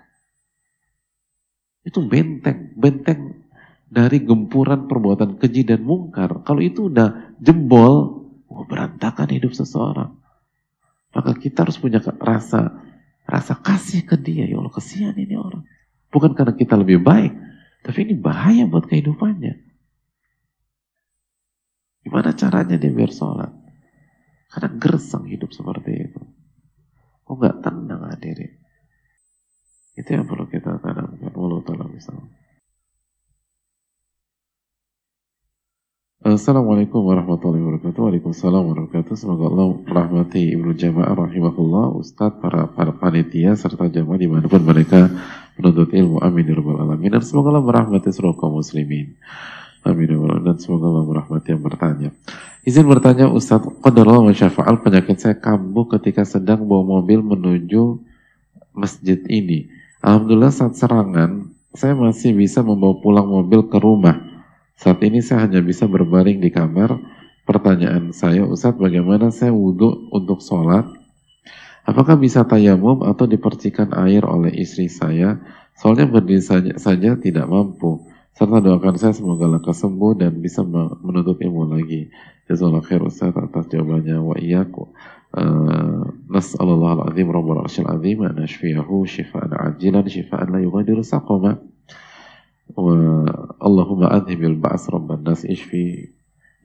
Itu 1.86 2.02
benteng, 2.02 2.74
benteng 2.74 3.45
dari 3.86 4.22
gempuran 4.26 4.90
perbuatan 4.90 5.38
keji 5.38 5.66
dan 5.66 5.86
mungkar. 5.86 6.42
Kalau 6.42 6.62
itu 6.62 6.90
udah 6.90 7.38
jebol, 7.38 8.26
oh 8.50 8.64
berantakan 8.66 9.30
hidup 9.30 9.54
seseorang. 9.54 10.18
Maka 11.16 11.32
kita 11.38 11.64
harus 11.64 11.80
punya 11.80 12.04
rasa 12.20 12.76
rasa 13.24 13.54
kasih 13.56 14.04
ke 14.04 14.20
dia. 14.20 14.46
Ya 14.46 14.60
Allah, 14.60 14.74
kesian 14.74 15.16
ini 15.16 15.38
orang. 15.38 15.64
Bukan 16.12 16.36
karena 16.36 16.54
kita 16.56 16.76
lebih 16.76 17.02
baik, 17.02 17.34
tapi 17.86 17.98
ini 18.08 18.14
bahaya 18.18 18.68
buat 18.68 18.88
kehidupannya. 18.90 19.66
Gimana 22.06 22.38
caranya 22.38 22.78
dia 22.78 22.94
biar 22.94 23.10
sholat? 23.10 23.50
Karena 24.54 24.70
gersang 24.78 25.26
hidup 25.26 25.50
seperti 25.52 25.92
itu. 26.06 26.22
Oh 27.26 27.34
nggak 27.34 27.66
tenang 27.66 28.06
hadirin. 28.14 28.62
Itu 29.98 30.14
yang 30.14 30.30
perlu 30.30 30.46
kita 30.46 30.78
tanamkan. 30.84 31.34
Walau 31.34 31.66
ta'ala 31.66 31.90
misalnya. 31.90 32.45
Assalamualaikum 36.26 37.06
warahmatullahi 37.06 37.62
wabarakatuh. 37.62 38.02
Waalaikumsalam 38.02 38.66
warahmatullahi 38.66 38.98
wabarakatuh. 38.98 39.14
Semoga 39.14 39.46
Allah 39.46 39.68
merahmati 39.86 40.58
Ibnu 40.58 40.74
Jamaah 40.74 41.14
rahimahullah, 41.14 42.02
Ustadz, 42.02 42.42
para, 42.42 42.66
para 42.66 42.98
panitia, 42.98 43.54
serta 43.54 43.86
jamaah 43.86 44.18
di 44.18 44.26
mana 44.26 44.50
pun 44.50 44.66
mereka 44.66 45.06
menuntut 45.54 45.94
ilmu. 45.94 46.26
Amin 46.26 46.50
ya 46.50 46.58
alamin. 46.58 47.14
Dan 47.14 47.22
semoga 47.22 47.54
Allah 47.54 47.62
merahmati 47.62 48.10
seluruh 48.10 48.34
kaum 48.42 48.58
muslimin. 48.58 49.14
Amin 49.86 50.10
ya 50.10 50.18
Dan 50.18 50.58
semoga 50.58 50.90
Allah 50.90 51.06
merahmati 51.06 51.48
yang 51.54 51.62
bertanya. 51.62 52.10
Izin 52.66 52.90
bertanya 52.90 53.30
Ustadz, 53.30 53.86
Qadarullah 53.86 54.26
wa 54.26 54.34
syafa'al 54.34 54.82
penyakit 54.82 55.22
saya 55.22 55.38
kambuh 55.38 55.86
ketika 55.94 56.26
sedang 56.26 56.66
bawa 56.66 57.06
mobil 57.06 57.22
menuju 57.22 58.02
masjid 58.74 59.22
ini. 59.30 59.70
Alhamdulillah 60.02 60.50
saat 60.50 60.74
serangan, 60.74 61.54
saya 61.78 61.94
masih 61.94 62.34
bisa 62.34 62.66
membawa 62.66 62.98
pulang 62.98 63.30
mobil 63.30 63.70
ke 63.70 63.78
rumah 63.78 64.35
saat 64.76 65.00
ini 65.04 65.24
saya 65.24 65.48
hanya 65.48 65.64
bisa 65.64 65.88
berbaring 65.88 66.44
di 66.44 66.52
kamar. 66.52 67.00
Pertanyaan 67.46 68.10
saya, 68.10 68.42
Ustadz 68.42 68.82
bagaimana 68.82 69.30
saya 69.30 69.54
wudhu 69.54 70.10
untuk 70.10 70.42
sholat? 70.42 70.90
Apakah 71.86 72.18
bisa 72.18 72.42
tayamum 72.42 73.06
atau 73.06 73.30
dipercikan 73.30 73.94
air 73.94 74.26
oleh 74.26 74.50
istri 74.50 74.90
saya? 74.90 75.38
Soalnya 75.78 76.10
berdiri 76.10 76.42
saja, 76.42 76.74
saja 76.82 77.14
tidak 77.14 77.46
mampu. 77.46 78.02
Serta 78.34 78.60
doakan 78.60 78.98
saya 78.98 79.14
semoga 79.14 79.46
lekas 79.48 79.80
sembuh 79.86 80.18
dan 80.18 80.42
bisa 80.42 80.66
menuntut 80.66 81.38
ilmu 81.40 81.72
lagi. 81.72 82.10
Jazakallah 82.50 82.84
khair 82.84 83.06
Ustaz 83.06 83.32
atas 83.32 83.70
jawabannya 83.70 84.18
wa 84.20 84.36
iyyaku. 84.36 84.92
Uh, 85.36 86.04
Nas'alullah 86.28 87.00
al-azim 87.06 87.30
rabbul 87.30 87.62
arsyil 87.62 87.88
azim 87.88 88.26
an 88.26 88.42
ashfiyahu 88.42 89.06
shifaan 89.06 89.54
ajilan 89.54 90.04
shifaan 90.10 90.52
la 90.52 90.60
yughadiru 90.60 91.06
saqama. 91.06 91.62
اللهم 93.61 94.03
أذهب 94.05 94.41
البأس 94.43 94.91
رب 94.91 95.13
الناس 95.13 95.47
اشفي 95.47 96.09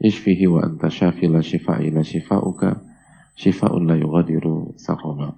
اشفيه 0.05 0.47
وأنت 0.47 0.87
شافي 0.87 1.27
لا 1.27 1.41
شفاء 1.41 1.87
إلا 1.87 2.01
شفاؤك 2.01 2.61
شفاء 3.35 3.79
لا 3.79 3.95
يغادر 3.95 4.45
سقما 4.75 5.29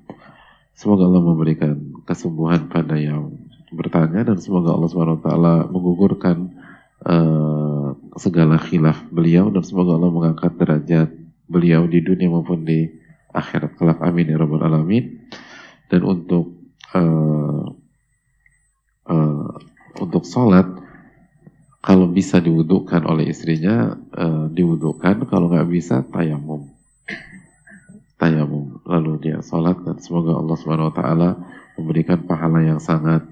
Semoga 0.78 1.10
Allah 1.10 1.26
memberikan 1.26 1.74
kesembuhan 2.06 2.70
pada 2.70 2.94
yang 3.02 3.34
bertanya 3.74 4.22
dan 4.22 4.38
semoga 4.38 4.78
Allah 4.78 4.86
SWT 4.94 5.26
menggugurkan 5.74 6.54
uh, 7.02 7.98
segala 8.14 8.62
khilaf 8.62 9.02
beliau 9.10 9.50
dan 9.50 9.66
semoga 9.66 9.98
Allah 9.98 10.14
mengangkat 10.14 10.54
derajat 10.54 11.10
beliau 11.50 11.90
di 11.90 12.06
dunia 12.06 12.30
maupun 12.30 12.62
di 12.62 12.94
akhirat 13.34 13.74
kelak 13.74 13.98
amin 14.06 14.30
ya 14.30 14.38
rabbal 14.38 14.70
alamin 14.70 15.18
dan 15.90 16.06
untuk 16.06 16.54
uh, 16.94 17.02
uh, 17.02 17.31
untuk 20.13 20.29
sholat 20.29 20.69
kalau 21.81 22.05
bisa 22.05 22.37
diwudukkan 22.37 23.09
oleh 23.09 23.33
istrinya 23.33 23.97
uh, 24.13 24.45
diwudukkan 24.53 25.25
kalau 25.25 25.49
nggak 25.49 25.73
bisa 25.73 26.05
tayamum. 26.13 26.69
Tayamum. 28.21 28.85
Lalu 28.85 29.13
dia 29.25 29.41
sholat 29.41 29.81
dan 29.81 29.97
semoga 30.05 30.37
Allah 30.37 30.57
Subhanahu 30.61 30.93
Wa 30.93 30.97
Taala 31.01 31.31
memberikan 31.81 32.21
pahala 32.29 32.61
yang 32.61 32.77
sangat 32.77 33.25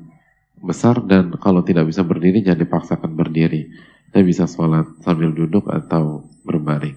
besar 0.56 1.04
dan 1.04 1.36
kalau 1.36 1.60
tidak 1.60 1.84
bisa 1.84 2.00
berdiri 2.00 2.40
jangan 2.40 2.64
dipaksakan 2.64 3.12
berdiri. 3.12 3.68
Dia 4.10 4.24
bisa 4.24 4.48
sholat 4.48 4.88
sambil 5.04 5.36
duduk 5.36 5.68
atau 5.68 6.24
berbaring. 6.48 6.96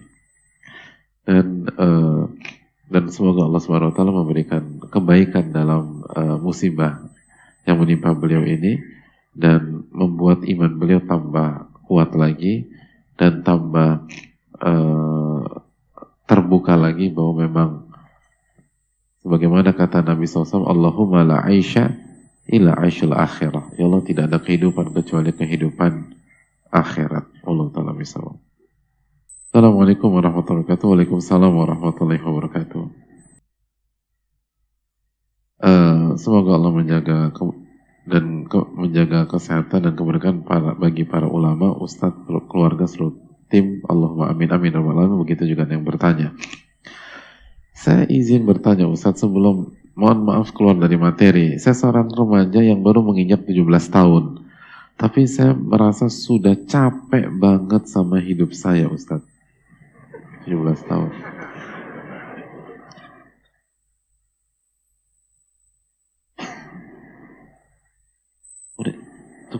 Dan 1.27 1.67
uh, 1.75 2.31
dan 2.87 3.03
semoga 3.11 3.51
Allah 3.51 3.59
Subhanahu 3.59 3.91
Wa 3.91 3.95
Taala 3.99 4.15
memberikan 4.15 4.63
kebaikan 4.87 5.51
dalam 5.51 6.07
uh, 6.07 6.39
musibah 6.39 7.03
yang 7.67 7.77
menimpa 7.83 8.15
beliau 8.15 8.41
ini 8.47 9.02
dan 9.33 9.89
membuat 9.89 10.45
iman 10.45 10.71
beliau 10.77 11.01
tambah 11.03 11.69
kuat 11.89 12.13
lagi 12.13 12.69
dan 13.17 13.41
tambah 13.41 14.05
uh, 14.61 15.43
terbuka 16.25 16.73
lagi 16.77 17.09
bahwa 17.13 17.33
memang 17.45 17.69
sebagaimana 19.21 19.73
kata 19.75 20.01
Nabi 20.01 20.25
SAW 20.25 20.65
Allahumma 20.65 21.25
la 21.25 21.45
aisha 21.45 21.93
illa 22.47 22.75
aishul 22.79 23.13
akhirah. 23.13 23.75
Ya 23.77 23.85
Allah 23.87 24.03
tidak 24.03 24.29
ada 24.31 24.39
kehidupan 24.39 24.91
kecuali 24.91 25.31
kehidupan 25.31 26.13
akhirat. 26.73 27.25
Allah 27.45 27.67
Ta'ala 27.69 27.93
misal 27.93 28.39
Assalamualaikum 29.53 30.09
warahmatullahi 30.09 30.65
wabarakatuh. 30.65 30.85
Waalaikumsalam 30.89 31.53
warahmatullahi 31.53 32.21
wabarakatuh. 32.25 32.83
Uh, 35.61 36.17
Semoga 36.17 36.57
Allah 36.57 36.73
menjaga 36.73 37.29
dan 38.03 38.47
ke, 38.47 38.59
menjaga 38.75 39.25
kesehatan 39.27 39.87
dan 39.87 39.93
keberkahan 39.95 40.43
para, 40.43 40.75
bagi 40.75 41.07
para 41.07 41.27
ulama, 41.27 41.71
ustadz, 41.75 42.27
keluarga, 42.51 42.83
seluruh 42.83 43.15
tim. 43.53 43.85
Allahumma 43.85 44.33
amin 44.33 44.49
amin 44.49 44.73
alamin. 44.73 45.21
Begitu 45.21 45.45
juga 45.53 45.69
yang 45.69 45.85
bertanya. 45.85 46.33
Saya 47.77 48.09
izin 48.09 48.49
bertanya 48.49 48.89
Ustadz 48.89 49.21
sebelum 49.21 49.75
mohon 49.93 50.19
maaf 50.25 50.49
keluar 50.57 50.73
dari 50.73 50.97
materi. 50.97 51.61
Saya 51.61 51.77
seorang 51.77 52.09
remaja 52.09 52.63
yang 52.65 52.81
baru 52.81 53.05
menginjak 53.05 53.45
17 53.45 53.69
tahun. 53.93 54.41
Tapi 54.97 55.27
saya 55.27 55.53
merasa 55.53 56.09
sudah 56.09 56.57
capek 56.65 57.29
banget 57.29 57.85
sama 57.85 58.17
hidup 58.17 58.55
saya 58.57 58.89
Ustadz. 58.89 59.29
17 60.49 60.89
tahun. 60.89 61.32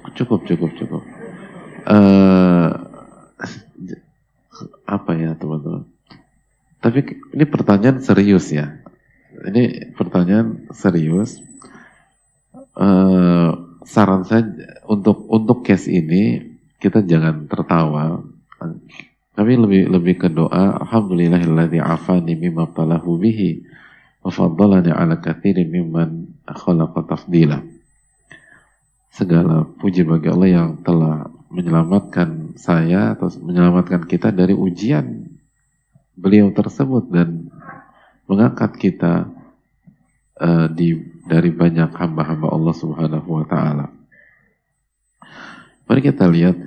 Cukup 0.02 0.42
cukup 0.50 0.72
cukup 0.74 1.04
uh, 1.88 2.70
apa 4.88 5.12
ya 5.18 5.36
teman-teman? 5.36 5.90
Tapi 6.84 7.00
ini 7.34 7.46
pertanyaan 7.48 8.04
serius 8.04 8.52
ya. 8.52 8.84
Ini 9.34 9.96
pertanyaan 9.96 10.70
serius. 10.76 11.40
Uh, 12.74 13.78
saran 13.86 14.26
saya 14.26 14.50
untuk 14.90 15.30
untuk 15.30 15.62
case 15.62 15.90
ini 15.90 16.54
kita 16.78 17.04
jangan 17.04 17.48
tertawa. 17.48 18.22
Tapi 19.34 19.52
lebih 19.58 19.90
lebih 19.90 20.16
ke 20.22 20.30
doa 20.30 20.78
alhamdulillahilladzi 20.86 21.82
afani 21.82 22.38
mimma 22.38 22.70
talahu 22.70 23.18
bihi 23.18 23.66
wa 24.22 24.30
faddalani 24.30 24.94
ala 24.94 25.18
katsirin 25.18 25.68
mimman 25.68 26.38
khalaqa 26.46 27.02
tafdila 27.10 27.73
segala 29.14 29.70
puji 29.78 30.02
bagi 30.10 30.28
Allah 30.34 30.50
yang 30.50 30.70
telah 30.82 31.30
menyelamatkan 31.54 32.58
saya 32.58 33.14
atau 33.14 33.30
menyelamatkan 33.46 34.10
kita 34.10 34.34
dari 34.34 34.58
ujian 34.58 35.30
beliau 36.18 36.50
tersebut 36.50 37.14
dan 37.14 37.54
mengangkat 38.26 38.74
kita 38.74 39.30
uh, 40.42 40.66
di 40.66 40.98
dari 41.30 41.54
banyak 41.54 41.94
hamba-hamba 41.94 42.50
Allah 42.50 42.74
Subhanahu 42.74 43.30
wa 43.30 43.46
taala. 43.46 43.86
Mari 45.86 46.02
kita 46.02 46.26
lihat 46.26 46.58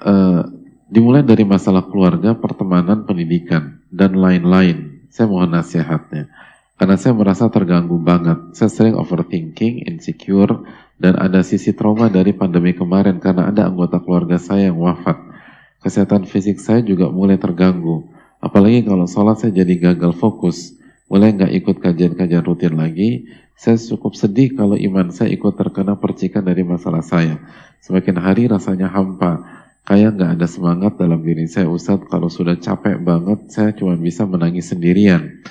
uh, 0.00 0.48
dimulai 0.88 1.20
dari 1.20 1.44
masalah 1.44 1.84
keluarga, 1.84 2.32
pertemanan, 2.32 3.04
pendidikan 3.04 3.84
dan 3.92 4.16
lain-lain. 4.16 5.04
Saya 5.12 5.28
mohon 5.28 5.52
nasihatnya. 5.52 6.32
Karena 6.76 6.96
saya 7.00 7.16
merasa 7.16 7.48
terganggu 7.48 7.96
banget. 7.96 8.52
Saya 8.52 8.68
sering 8.68 9.00
overthinking, 9.00 9.88
insecure, 9.88 10.60
dan 10.96 11.20
ada 11.20 11.44
sisi 11.44 11.76
trauma 11.76 12.08
dari 12.08 12.32
pandemi 12.32 12.72
kemarin 12.72 13.20
karena 13.20 13.52
ada 13.52 13.68
anggota 13.68 14.00
keluarga 14.00 14.40
saya 14.40 14.72
yang 14.72 14.80
wafat. 14.80 15.20
Kesehatan 15.84 16.24
fisik 16.24 16.56
saya 16.58 16.80
juga 16.80 17.12
mulai 17.12 17.36
terganggu. 17.36 18.08
Apalagi 18.40 18.84
kalau 18.88 19.04
sholat 19.04 19.38
saya 19.38 19.52
jadi 19.52 19.92
gagal 19.92 20.16
fokus. 20.16 20.72
Mulai 21.06 21.36
nggak 21.36 21.52
ikut 21.62 21.76
kajian-kajian 21.78 22.42
rutin 22.42 22.74
lagi. 22.74 23.28
Saya 23.54 23.78
cukup 23.78 24.18
sedih 24.18 24.56
kalau 24.58 24.74
iman 24.74 25.12
saya 25.14 25.30
ikut 25.32 25.54
terkena 25.54 25.94
percikan 25.96 26.42
dari 26.42 26.66
masalah 26.66 27.04
saya. 27.04 27.38
Semakin 27.84 28.16
hari 28.18 28.50
rasanya 28.50 28.90
hampa. 28.90 29.44
Kayak 29.86 30.18
nggak 30.18 30.30
ada 30.40 30.46
semangat 30.50 30.92
dalam 30.98 31.22
diri 31.22 31.46
saya 31.46 31.70
Ustadz. 31.70 32.10
Kalau 32.10 32.26
sudah 32.26 32.58
capek 32.58 32.98
banget, 32.98 33.46
saya 33.54 33.70
cuma 33.70 33.94
bisa 33.94 34.26
menangis 34.26 34.66
sendirian. 34.74 35.46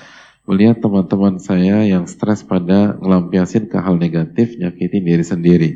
Melihat 0.46 0.78
teman-teman 0.78 1.42
saya 1.42 1.82
yang 1.90 2.06
stres 2.06 2.46
pada 2.46 2.94
ngelampiasin 3.02 3.66
ke 3.66 3.82
hal 3.82 3.98
negatif, 3.98 4.62
nyakitin 4.62 5.02
diri 5.02 5.26
sendiri. 5.26 5.70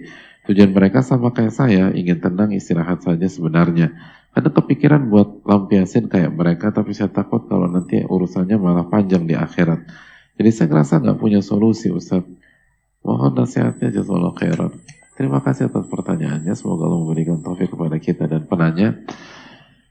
Tujuan 0.46 0.70
mereka 0.70 1.02
sama 1.02 1.34
kayak 1.34 1.54
saya, 1.54 1.90
ingin 1.90 2.22
tenang 2.22 2.54
istirahat 2.54 3.02
saja 3.02 3.26
sebenarnya. 3.26 3.98
Ada 4.30 4.54
kepikiran 4.54 5.10
buat 5.10 5.42
lampiasin 5.42 6.06
kayak 6.06 6.38
mereka, 6.38 6.70
tapi 6.70 6.94
saya 6.94 7.10
takut 7.10 7.50
kalau 7.50 7.66
nanti 7.66 8.06
urusannya 8.06 8.62
malah 8.62 8.86
panjang 8.86 9.26
di 9.26 9.34
akhirat. 9.34 9.90
Jadi 10.38 10.50
saya 10.54 10.70
ngerasa 10.70 11.02
nggak 11.02 11.18
punya 11.18 11.42
solusi 11.42 11.90
Ustaz. 11.90 12.22
Mohon 13.02 13.42
nasihatnya 13.42 13.90
jazakallah 13.90 14.38
khairan. 14.38 14.72
Terima 15.18 15.42
kasih 15.42 15.68
atas 15.68 15.90
pertanyaannya. 15.90 16.54
Semoga 16.54 16.88
Allah 16.88 17.02
memberikan 17.04 17.42
taufik 17.42 17.74
kepada 17.74 17.98
kita 17.98 18.30
dan 18.30 18.46
penanya. 18.46 19.02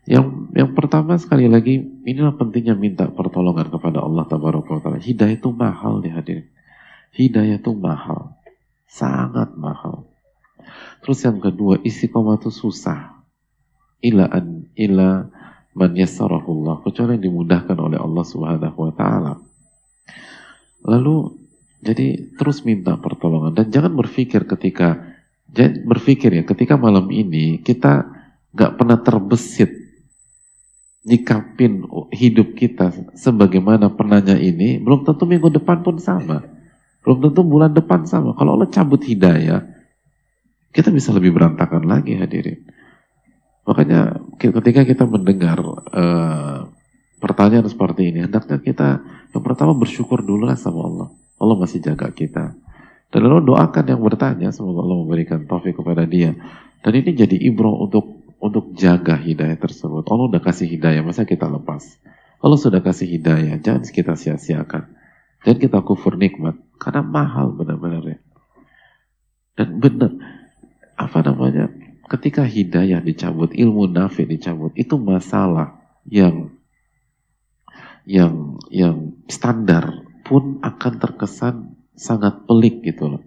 Yang 0.09 0.38
yang 0.59 0.75
pertama 0.75 1.15
sekali 1.15 1.47
lagi, 1.47 1.79
inilah 2.03 2.35
pentingnya 2.35 2.75
minta 2.75 3.07
pertolongan 3.07 3.71
kepada 3.71 4.03
Allah 4.03 4.27
Taala. 4.27 4.99
Hidayah 4.99 5.39
itu 5.39 5.55
mahal 5.55 6.03
nih 6.03 6.19
hadirin. 6.19 6.51
Hidayah 7.15 7.63
itu 7.63 7.71
mahal. 7.79 8.35
Sangat 8.91 9.55
mahal. 9.55 10.11
Terus 11.07 11.23
yang 11.23 11.39
kedua, 11.39 11.79
istiqomah 11.79 12.43
itu 12.43 12.51
susah. 12.51 13.23
Ila 14.03 14.27
an 14.27 14.67
ila 14.75 15.31
man 15.79 15.95
yassarahullah. 15.95 16.83
Kecuali 16.83 17.15
yang 17.15 17.31
dimudahkan 17.31 17.79
oleh 17.79 18.03
Allah 18.03 18.25
Subhanahu 18.27 18.79
wa 18.83 18.93
taala. 18.99 19.39
Lalu 20.83 21.39
jadi 21.87 22.35
terus 22.35 22.67
minta 22.67 22.99
pertolongan 22.99 23.55
dan 23.55 23.71
jangan 23.71 23.95
berpikir 23.95 24.43
ketika 24.51 25.07
jangan 25.55 25.87
berpikir 25.87 26.35
ya 26.35 26.43
ketika 26.43 26.75
malam 26.75 27.07
ini 27.15 27.63
kita 27.63 28.11
nggak 28.51 28.75
pernah 28.75 28.99
terbesit 28.99 29.78
nyikapin 31.09 31.89
hidup 32.13 32.53
kita 32.53 32.93
sebagaimana 33.17 33.89
pernahnya 33.89 34.37
ini 34.37 34.77
belum 34.77 35.09
tentu 35.09 35.25
minggu 35.25 35.49
depan 35.57 35.81
pun 35.81 35.97
sama 35.97 36.45
belum 37.03 37.25
tentu 37.25 37.41
bulan 37.41 37.73
depan 37.73 38.05
sama 38.05 38.37
kalau 38.37 38.61
Allah 38.61 38.69
cabut 38.69 39.01
hidayah 39.01 39.65
kita 40.77 40.93
bisa 40.93 41.17
lebih 41.17 41.33
berantakan 41.33 41.89
lagi 41.89 42.21
hadirin 42.21 42.69
makanya 43.65 44.21
ketika 44.37 44.85
kita 44.85 45.09
mendengar 45.09 45.57
uh, 45.93 46.69
pertanyaan 47.19 47.65
seperti 47.65 48.13
ini 48.13 48.29
hendaknya 48.29 48.61
kita 48.61 49.01
yang 49.33 49.43
pertama 49.43 49.73
bersyukur 49.73 50.21
dulu 50.21 50.45
lah 50.45 50.61
sama 50.61 50.85
Allah 50.85 51.09
Allah 51.39 51.57
masih 51.57 51.79
jaga 51.79 52.11
kita. 52.11 52.59
Dan 53.09 53.21
lalu 53.25 53.55
doakan 53.55 53.85
yang 53.89 54.03
bertanya, 54.05 54.53
semoga 54.53 54.85
Allah 54.85 54.99
memberikan 55.01 55.49
taufik 55.49 55.81
kepada 55.81 56.05
dia. 56.05 56.37
Dan 56.85 56.93
ini 56.93 57.11
jadi 57.17 57.37
ibro 57.49 57.73
untuk 57.73 58.28
untuk 58.39 58.75
jaga 58.79 59.19
hidayah 59.19 59.59
tersebut. 59.59 60.07
Allah 60.07 60.27
udah 60.31 60.43
kasih 60.43 60.71
hidayah, 60.71 61.03
masa 61.03 61.27
kita 61.27 61.51
lepas? 61.51 61.99
Allah 62.39 62.59
sudah 62.59 62.79
kasih 62.79 63.19
hidayah, 63.19 63.59
jangan 63.59 63.83
kita 63.83 64.15
sia-siakan. 64.15 64.95
Jangan 65.43 65.59
kita 65.59 65.79
kufur 65.83 66.15
nikmat, 66.19 66.59
karena 66.79 67.03
mahal 67.03 67.55
benar-benar 67.55 68.03
ya. 68.07 68.19
Dan 69.59 69.83
benar, 69.83 70.15
apa 70.95 71.19
namanya, 71.23 71.71
ketika 72.07 72.47
hidayah 72.47 73.03
dicabut, 73.03 73.51
ilmu 73.55 73.91
nafi 73.91 74.27
dicabut, 74.27 74.71
itu 74.79 74.95
masalah 74.99 75.83
yang 76.07 76.55
yang 78.09 78.57
yang 78.73 79.19
standar 79.29 80.09
pun 80.25 80.63
akan 80.65 80.93
terkesan 80.97 81.77
sangat 81.99 82.47
pelik 82.47 82.81
gitu 82.87 83.11
loh. 83.19 83.23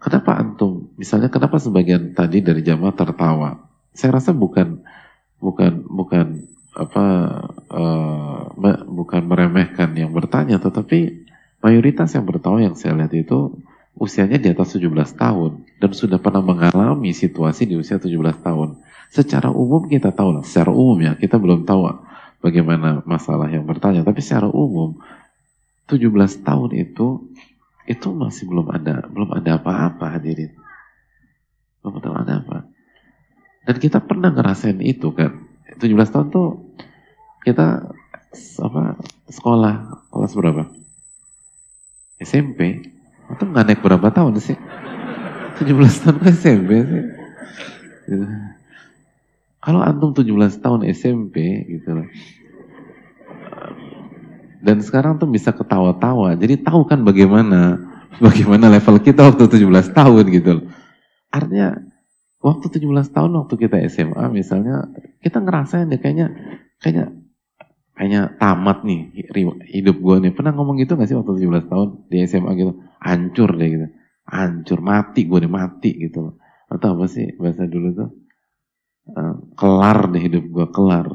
Kenapa 0.00 0.36
antum, 0.36 0.92
misalnya 1.00 1.32
kenapa 1.32 1.56
sebagian 1.56 2.12
tadi 2.12 2.44
dari 2.44 2.60
jamaah 2.60 2.92
tertawa? 2.92 3.63
Saya 3.94 4.18
rasa 4.20 4.34
bukan 4.34 4.82
bukan 5.38 5.86
bukan 5.86 6.26
apa 6.74 7.06
uh, 7.70 8.50
bukan 8.90 9.22
meremehkan 9.24 9.94
yang 9.94 10.10
bertanya, 10.10 10.58
tetapi 10.58 11.24
mayoritas 11.62 12.10
yang 12.18 12.26
bertawa 12.26 12.58
yang 12.58 12.74
saya 12.74 12.98
lihat 12.98 13.14
itu 13.14 13.54
usianya 13.94 14.42
di 14.42 14.50
atas 14.50 14.74
17 14.74 14.90
tahun 15.14 15.62
dan 15.78 15.90
sudah 15.94 16.18
pernah 16.18 16.42
mengalami 16.42 17.14
situasi 17.14 17.70
di 17.70 17.78
usia 17.78 18.02
17 18.02 18.10
tahun. 18.42 18.82
Secara 19.14 19.54
umum 19.54 19.86
kita 19.86 20.10
tahu 20.10 20.42
lah, 20.42 20.44
secara 20.44 20.74
umum 20.74 20.98
ya 20.98 21.14
kita 21.14 21.38
belum 21.38 21.62
tahu 21.62 21.86
bagaimana 22.42 23.06
masalah 23.06 23.46
yang 23.46 23.62
bertanya, 23.62 24.02
tapi 24.02 24.18
secara 24.18 24.50
umum 24.50 24.98
17 25.86 26.10
tahun 26.42 26.70
itu 26.74 27.30
itu 27.84 28.08
masih 28.16 28.48
belum 28.48 28.66
ada 28.72 29.04
belum 29.12 29.30
ada 29.36 29.60
apa-apa 29.60 30.16
hadirin 30.16 30.56
belum 31.84 32.16
ada 32.16 32.40
apa 32.40 32.64
dan 33.64 33.76
kita 33.80 33.98
pernah 34.04 34.32
ngerasain 34.32 34.80
itu 34.84 35.12
kan. 35.12 35.44
17 35.80 35.90
tahun 36.12 36.26
tuh 36.30 36.70
kita 37.42 37.90
apa 38.62 38.82
sekolah 39.28 39.74
kelas 40.12 40.32
berapa? 40.36 40.62
SMP 42.22 42.92
itu 43.24 43.42
nggak 43.42 43.64
naik 43.66 43.80
berapa 43.80 44.08
tahun 44.12 44.38
sih? 44.38 44.56
17 45.60 46.02
tahun 46.04 46.16
ke 46.20 46.28
SMP 46.36 46.70
sih. 46.84 47.04
Kalau 49.64 49.80
antum 49.80 50.12
17 50.12 50.28
tahun 50.60 50.80
SMP 50.92 51.64
gitu 51.72 51.90
loh. 51.96 52.08
Dan 54.64 54.80
sekarang 54.80 55.16
tuh 55.20 55.28
bisa 55.28 55.52
ketawa-tawa. 55.52 56.36
Jadi 56.36 56.60
tahu 56.60 56.84
kan 56.88 57.00
bagaimana 57.04 57.80
bagaimana 58.20 58.68
level 58.68 59.00
kita 59.00 59.32
waktu 59.32 59.48
17 59.48 59.96
tahun 59.96 60.24
gitu 60.32 60.50
loh. 60.60 60.64
Artinya 61.32 61.93
waktu 62.44 62.66
17 62.68 63.16
tahun 63.16 63.32
waktu 63.40 63.54
kita 63.56 63.80
SMA 63.88 64.28
misalnya 64.28 64.92
kita 65.24 65.40
ngerasain 65.40 65.88
deh 65.88 65.96
kayaknya 65.96 66.28
kayaknya 66.84 67.24
kayaknya 67.96 68.36
tamat 68.36 68.84
nih 68.84 69.00
hidup 69.70 69.96
gue 69.96 70.16
nih. 70.28 70.32
Pernah 70.36 70.52
ngomong 70.52 70.76
gitu 70.82 70.98
gak 70.98 71.08
sih 71.08 71.16
waktu 71.16 71.40
17 71.40 71.70
tahun 71.72 71.88
di 72.10 72.16
SMA 72.28 72.50
gitu? 72.58 72.72
Hancur 73.00 73.50
deh 73.56 73.68
gitu. 73.70 73.86
Hancur, 74.28 74.78
mati 74.84 75.24
gue 75.24 75.38
nih, 75.40 75.52
mati 75.52 75.90
gitu. 75.96 76.36
Atau 76.68 76.98
apa 76.98 77.06
sih 77.08 77.32
bahasa 77.38 77.64
dulu 77.64 77.88
tuh? 77.94 78.10
Uh, 79.04 79.36
kelar 79.54 80.10
deh 80.10 80.20
hidup 80.20 80.44
gue, 80.48 80.66
kelar. 80.72 81.08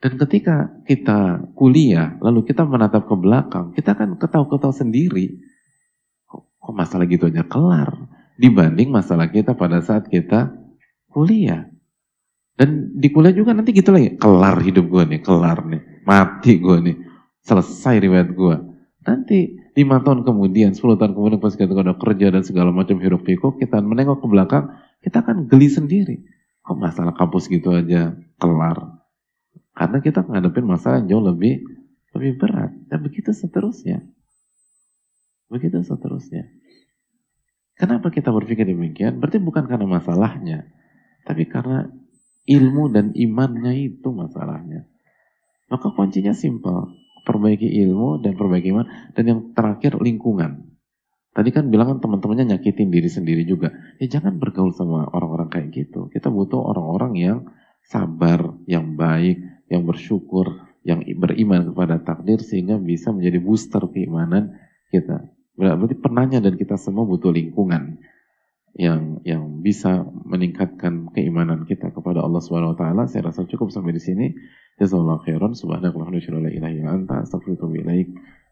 Dan 0.00 0.16
ketika 0.16 0.80
kita 0.88 1.44
kuliah, 1.54 2.16
lalu 2.24 2.42
kita 2.42 2.64
menatap 2.64 3.04
ke 3.04 3.14
belakang, 3.14 3.76
kita 3.76 3.94
kan 3.94 4.16
ketahu-ketahu 4.16 4.72
sendiri. 4.72 5.38
Kok, 6.26 6.42
kok 6.56 6.74
masalah 6.74 7.06
gitu 7.06 7.30
aja 7.30 7.46
kelar? 7.46 8.09
Dibanding 8.40 8.88
masalah 8.88 9.28
kita 9.28 9.52
pada 9.52 9.84
saat 9.84 10.08
kita 10.08 10.48
kuliah. 11.12 11.68
Dan 12.56 12.96
di 12.96 13.12
kuliah 13.12 13.36
juga 13.36 13.52
nanti 13.52 13.76
gitu 13.76 13.92
lagi, 13.92 14.16
kelar 14.16 14.60
hidup 14.64 14.88
gue 14.88 15.04
nih, 15.16 15.20
kelar 15.20 15.64
nih, 15.68 15.80
mati 16.08 16.56
gue 16.56 16.76
nih, 16.80 16.96
selesai 17.44 18.00
riwayat 18.00 18.32
gue. 18.32 18.56
Nanti 19.04 19.56
lima 19.76 20.00
tahun 20.04 20.28
kemudian, 20.28 20.76
sepuluh 20.76 21.00
tahun 21.00 21.16
kemudian 21.16 21.40
pas 21.40 21.56
kita 21.56 21.72
udah 21.72 21.96
kerja 21.96 22.26
dan 22.28 22.44
segala 22.44 22.68
macam 22.68 23.00
hirup 23.00 23.24
pikuk, 23.24 23.60
kita 23.60 23.80
menengok 23.80 24.20
ke 24.20 24.26
belakang, 24.28 24.64
kita 25.00 25.24
akan 25.24 25.48
geli 25.48 25.68
sendiri. 25.72 26.16
Kok 26.60 26.76
masalah 26.76 27.16
kampus 27.16 27.48
gitu 27.48 27.72
aja 27.72 28.12
kelar? 28.36 29.00
Karena 29.72 29.98
kita 30.04 30.20
menghadapi 30.20 30.60
masalah 30.60 31.00
yang 31.00 31.16
jauh 31.16 31.24
lebih 31.32 31.64
lebih 32.12 32.36
berat. 32.36 32.76
Dan 32.92 33.00
begitu 33.00 33.32
seterusnya. 33.32 34.04
Begitu 35.48 35.80
seterusnya. 35.80 36.44
Kenapa 37.80 38.12
kita 38.12 38.28
berpikir 38.28 38.68
demikian? 38.68 39.16
Berarti 39.16 39.40
bukan 39.40 39.64
karena 39.64 39.88
masalahnya. 39.88 40.68
Tapi 41.24 41.48
karena 41.48 41.88
ilmu 42.44 42.92
dan 42.92 43.16
imannya 43.16 43.72
itu 43.72 44.12
masalahnya. 44.12 44.84
Maka 45.72 45.88
kuncinya 45.96 46.36
simpel. 46.36 46.92
Perbaiki 47.24 47.72
ilmu 47.88 48.20
dan 48.20 48.36
perbaiki 48.36 48.68
iman. 48.76 48.84
Dan 49.16 49.24
yang 49.24 49.40
terakhir 49.56 49.96
lingkungan. 49.96 50.76
Tadi 51.32 51.48
kan 51.56 51.72
bilang 51.72 51.96
kan 51.96 51.98
teman-temannya 52.04 52.52
nyakitin 52.52 52.92
diri 52.92 53.08
sendiri 53.08 53.48
juga. 53.48 53.72
Ya 53.96 54.12
jangan 54.12 54.36
bergaul 54.36 54.76
sama 54.76 55.08
orang-orang 55.08 55.48
kayak 55.48 55.68
gitu. 55.72 56.12
Kita 56.12 56.28
butuh 56.28 56.60
orang-orang 56.60 57.16
yang 57.16 57.38
sabar, 57.80 58.60
yang 58.68 58.92
baik, 58.92 59.40
yang 59.72 59.88
bersyukur, 59.88 60.68
yang 60.84 61.00
beriman 61.16 61.72
kepada 61.72 61.96
takdir 62.04 62.44
sehingga 62.44 62.76
bisa 62.76 63.08
menjadi 63.08 63.40
booster 63.40 63.88
keimanan 63.88 64.58
kita. 64.92 65.32
Berarti 65.60 65.96
penanya 66.00 66.40
dan 66.40 66.56
kita 66.56 66.80
semua 66.80 67.04
butuh 67.04 67.28
lingkungan 67.28 68.00
yang 68.72 69.20
yang 69.28 69.60
bisa 69.60 70.08
meningkatkan 70.24 71.12
keimanan 71.12 71.68
kita 71.68 71.92
kepada 71.92 72.24
Allah 72.24 72.40
Subhanahu 72.40 72.72
wa 72.72 72.78
taala. 72.80 73.04
Saya 73.04 73.28
rasa 73.28 73.44
cukup 73.44 73.68
sampai 73.68 73.92
di 73.92 74.00
sini. 74.00 74.26
Jazakallahu 74.80 75.20
khairan. 75.28 75.52
Subhanakallahumma 75.52 76.16
wa 76.16 76.24
bihamdika, 76.24 76.40
la 76.40 76.50
ilaha 76.50 76.72
illa 76.72 76.90
anta, 76.96 77.14
astaghfiruka 77.20 77.68
wa 77.68 77.76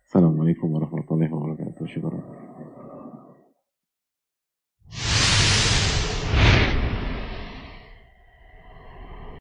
Assalamualaikum 0.04 0.68
warahmatullahi 0.68 1.32
wabarakatuh. 1.32 1.84
Syukur. 1.88 2.12